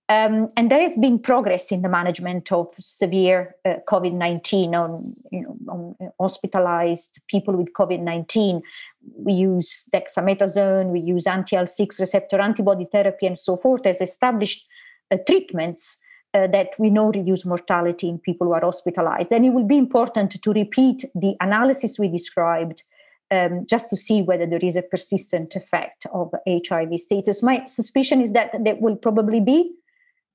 Um, 0.10 0.52
and 0.58 0.70
there 0.70 0.82
has 0.82 0.98
been 0.98 1.20
progress 1.20 1.72
in 1.72 1.82
the 1.82 1.90
management 1.90 2.52
of 2.52 2.68
severe 2.78 3.56
uh, 3.66 3.76
COVID 3.88 4.14
19 4.14 4.76
on, 4.76 5.16
you 5.32 5.42
know, 5.42 5.58
on 5.70 5.96
hospitalized 6.20 7.22
people 7.30 7.56
with 7.56 7.74
COVID 7.74 8.02
19 8.02 8.62
we 9.16 9.34
use 9.34 9.88
dexamethasone, 9.94 10.88
we 10.88 11.00
use 11.00 11.28
anti 11.28 11.56
IL6 11.56 12.00
receptor 12.00 12.40
antibody 12.40 12.88
therapy, 12.92 13.28
and 13.28 13.38
so 13.38 13.58
forth 13.58 13.86
as 13.86 14.02
established 14.02 14.66
uh, 15.12 15.18
treatments 15.28 16.00
uh, 16.34 16.48
that 16.48 16.70
we 16.80 16.90
know 16.90 17.12
reduce 17.12 17.46
mortality 17.46 18.10
in 18.10 18.18
people 18.18 18.48
who 18.48 18.54
are 18.54 18.62
hospitalized. 18.62 19.32
And 19.32 19.46
it 19.46 19.52
will 19.52 19.66
be 19.66 19.78
important 19.78 20.42
to 20.42 20.52
repeat 20.52 21.06
the 21.14 21.36
analysis 21.40 22.00
we 22.00 22.08
described 22.08 22.84
um, 23.32 23.66
just 23.68 23.90
to 23.90 23.98
see 23.98 24.22
whether 24.22 24.46
there 24.46 24.60
is 24.60 24.76
a 24.76 24.82
persistent 24.82 25.56
effect 25.56 26.06
of 26.14 26.32
HIV 26.48 27.00
status. 27.00 27.44
My 27.44 27.66
suspicion 27.66 28.22
is 28.22 28.32
that 28.32 28.64
there 28.64 28.76
will 28.76 28.96
probably 28.96 29.42
be, 29.42 29.74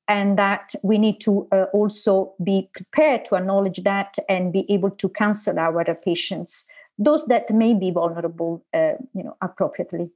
and 0.09 0.39
that 0.39 0.75
we 0.83 0.99
need 0.99 1.21
to 1.21 1.47
uh, 1.53 1.65
also 1.73 2.33
be 2.43 2.71
prepared 2.73 3.25
to 3.27 3.37
acknowledge 3.37 3.83
that 3.85 4.17
and 4.29 4.53
be 4.53 4.71
able 4.73 4.91
to 4.91 5.09
counsel 5.09 5.59
our 5.59 5.85
patients 5.95 6.65
those 6.99 7.25
that 7.27 7.51
may 7.51 7.75
be 7.75 7.91
vulnerable, 7.91 8.65
uh, 8.75 8.95
you 9.15 9.23
know, 9.23 9.37
appropriately. 9.41 10.11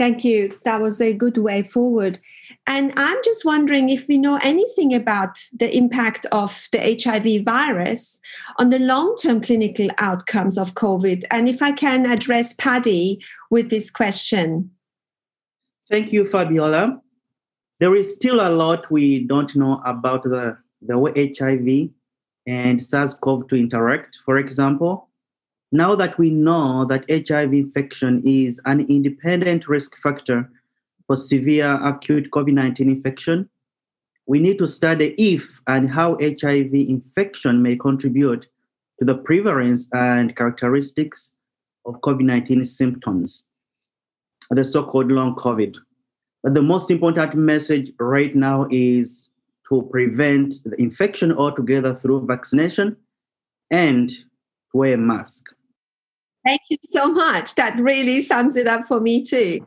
Thank 0.00 0.24
you. 0.24 0.58
That 0.64 0.80
was 0.80 0.98
a 1.00 1.12
good 1.12 1.36
way 1.36 1.62
forward. 1.62 2.18
And 2.66 2.90
I'm 2.96 3.18
just 3.22 3.44
wondering 3.44 3.90
if 3.90 4.08
we 4.08 4.16
know 4.16 4.38
anything 4.42 4.94
about 4.94 5.38
the 5.52 5.76
impact 5.76 6.24
of 6.32 6.68
the 6.72 6.98
HIV 6.98 7.44
virus 7.44 8.18
on 8.58 8.70
the 8.70 8.78
long 8.78 9.14
term 9.16 9.42
clinical 9.42 9.88
outcomes 9.98 10.56
of 10.56 10.74
COVID. 10.74 11.24
And 11.30 11.50
if 11.50 11.60
I 11.60 11.72
can 11.72 12.06
address 12.06 12.54
Paddy 12.54 13.20
with 13.50 13.68
this 13.68 13.90
question. 13.90 14.70
Thank 15.90 16.14
you, 16.14 16.26
Fabiola. 16.26 17.02
There 17.78 17.94
is 17.94 18.14
still 18.14 18.40
a 18.40 18.48
lot 18.48 18.90
we 18.90 19.24
don't 19.24 19.54
know 19.54 19.82
about 19.84 20.22
the, 20.22 20.56
the 20.80 20.98
way 20.98 21.34
HIV 21.38 21.90
and 22.46 22.82
SARS 22.82 23.12
CoV 23.12 23.48
2 23.48 23.56
interact. 23.56 24.20
For 24.24 24.38
example, 24.38 25.09
now 25.72 25.94
that 25.94 26.18
we 26.18 26.30
know 26.30 26.84
that 26.86 27.04
HIV 27.08 27.52
infection 27.52 28.22
is 28.24 28.60
an 28.64 28.86
independent 28.88 29.68
risk 29.68 29.96
factor 30.02 30.50
for 31.06 31.16
severe 31.16 31.72
acute 31.84 32.30
COVID 32.32 32.52
19 32.52 32.90
infection, 32.90 33.48
we 34.26 34.40
need 34.40 34.58
to 34.58 34.66
study 34.66 35.14
if 35.18 35.60
and 35.66 35.88
how 35.90 36.16
HIV 36.20 36.74
infection 36.74 37.62
may 37.62 37.76
contribute 37.76 38.48
to 38.98 39.04
the 39.04 39.14
prevalence 39.14 39.88
and 39.92 40.36
characteristics 40.36 41.34
of 41.86 42.00
COVID 42.00 42.22
19 42.22 42.64
symptoms, 42.64 43.44
the 44.50 44.64
so 44.64 44.84
called 44.84 45.10
long 45.10 45.36
COVID. 45.36 45.76
But 46.42 46.54
the 46.54 46.62
most 46.62 46.90
important 46.90 47.34
message 47.34 47.92
right 47.98 48.34
now 48.34 48.66
is 48.70 49.30
to 49.68 49.82
prevent 49.90 50.54
the 50.64 50.80
infection 50.80 51.32
altogether 51.32 51.94
through 51.94 52.26
vaccination 52.26 52.96
and 53.70 54.10
wear 54.72 54.94
a 54.94 54.98
mask. 54.98 55.46
Thank 56.44 56.62
you 56.70 56.78
so 56.82 57.12
much. 57.12 57.54
That 57.54 57.78
really 57.78 58.20
sums 58.20 58.56
it 58.56 58.66
up 58.66 58.84
for 58.84 59.00
me 59.00 59.22
too. 59.22 59.66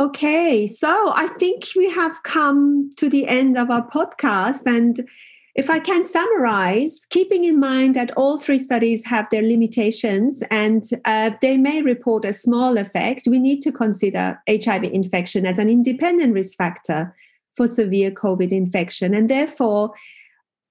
Okay, 0.00 0.66
so 0.66 1.12
I 1.14 1.28
think 1.38 1.64
we 1.76 1.90
have 1.90 2.22
come 2.22 2.90
to 2.96 3.08
the 3.08 3.28
end 3.28 3.56
of 3.56 3.70
our 3.70 3.86
podcast. 3.88 4.66
And 4.66 5.08
if 5.54 5.68
I 5.68 5.78
can 5.80 6.02
summarize, 6.02 7.06
keeping 7.10 7.44
in 7.44 7.60
mind 7.60 7.94
that 7.94 8.10
all 8.16 8.38
three 8.38 8.58
studies 8.58 9.04
have 9.04 9.26
their 9.30 9.42
limitations 9.42 10.42
and 10.50 10.82
uh, 11.04 11.32
they 11.42 11.58
may 11.58 11.82
report 11.82 12.24
a 12.24 12.32
small 12.32 12.78
effect, 12.78 13.28
we 13.28 13.38
need 13.38 13.60
to 13.62 13.72
consider 13.72 14.40
HIV 14.48 14.84
infection 14.84 15.44
as 15.44 15.58
an 15.58 15.68
independent 15.68 16.32
risk 16.32 16.56
factor 16.56 17.14
for 17.54 17.66
severe 17.66 18.10
COVID 18.10 18.50
infection. 18.50 19.14
And 19.14 19.28
therefore, 19.28 19.92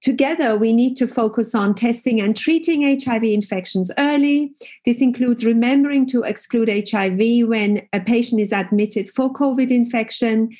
Together, 0.02 0.56
we 0.56 0.72
need 0.72 0.96
to 0.96 1.06
focus 1.06 1.54
on 1.54 1.76
testing 1.76 2.20
and 2.20 2.36
treating 2.36 2.82
HIV 2.82 3.22
infections 3.22 3.92
early. 3.96 4.52
This 4.84 5.00
includes 5.00 5.44
remembering 5.44 6.06
to 6.06 6.24
exclude 6.24 6.68
HIV 6.68 7.48
when 7.48 7.86
a 7.92 8.00
patient 8.00 8.40
is 8.40 8.52
admitted 8.52 9.08
for 9.08 9.32
COVID 9.32 9.70
infection, 9.70 10.50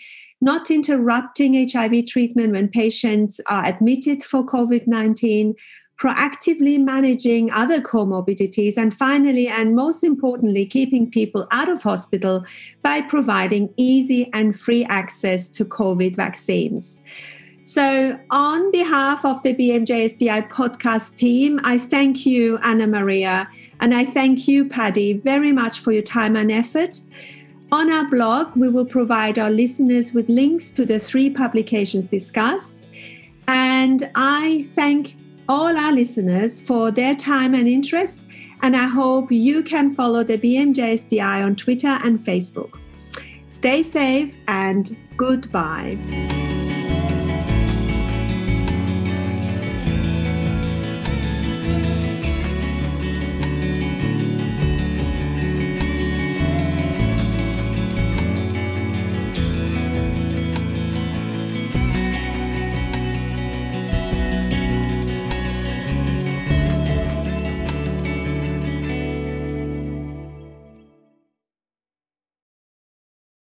not 0.40 0.70
interrupting 0.70 1.68
HIV 1.68 2.06
treatment 2.06 2.52
when 2.52 2.68
patients 2.68 3.40
are 3.50 3.66
admitted 3.66 4.22
for 4.22 4.46
COVID 4.46 4.86
19, 4.86 5.56
proactively 6.00 6.80
managing 6.80 7.50
other 7.50 7.80
comorbidities, 7.80 8.76
and 8.76 8.94
finally, 8.94 9.48
and 9.48 9.74
most 9.74 10.04
importantly, 10.04 10.64
keeping 10.64 11.10
people 11.10 11.48
out 11.50 11.68
of 11.68 11.82
hospital 11.82 12.44
by 12.82 13.00
providing 13.00 13.74
easy 13.76 14.30
and 14.32 14.54
free 14.54 14.84
access 14.84 15.48
to 15.48 15.64
COVID 15.64 16.14
vaccines. 16.14 17.00
So, 17.64 18.18
on 18.30 18.72
behalf 18.72 19.24
of 19.24 19.42
the 19.44 19.54
BMJ 19.54 20.10
STI 20.10 20.40
podcast 20.42 21.14
team, 21.14 21.60
I 21.62 21.78
thank 21.78 22.26
you, 22.26 22.58
Anna 22.58 22.88
Maria, 22.88 23.48
and 23.80 23.94
I 23.94 24.04
thank 24.04 24.48
you, 24.48 24.64
Paddy, 24.64 25.12
very 25.12 25.52
much 25.52 25.78
for 25.78 25.92
your 25.92 26.02
time 26.02 26.34
and 26.34 26.50
effort. 26.50 27.00
On 27.70 27.90
our 27.90 28.08
blog, 28.10 28.56
we 28.56 28.68
will 28.68 28.84
provide 28.84 29.38
our 29.38 29.50
listeners 29.50 30.12
with 30.12 30.28
links 30.28 30.70
to 30.72 30.84
the 30.84 30.98
three 30.98 31.30
publications 31.30 32.06
discussed. 32.06 32.90
And 33.46 34.10
I 34.14 34.64
thank 34.74 35.16
all 35.48 35.76
our 35.76 35.92
listeners 35.92 36.60
for 36.60 36.90
their 36.90 37.14
time 37.14 37.54
and 37.54 37.68
interest. 37.68 38.26
And 38.62 38.76
I 38.76 38.86
hope 38.86 39.32
you 39.32 39.62
can 39.62 39.88
follow 39.88 40.22
the 40.22 40.36
BMJ 40.36 40.98
STI 40.98 41.42
on 41.42 41.56
Twitter 41.56 41.98
and 42.04 42.18
Facebook. 42.18 42.78
Stay 43.48 43.82
safe 43.82 44.36
and 44.48 44.96
goodbye. 45.16 46.41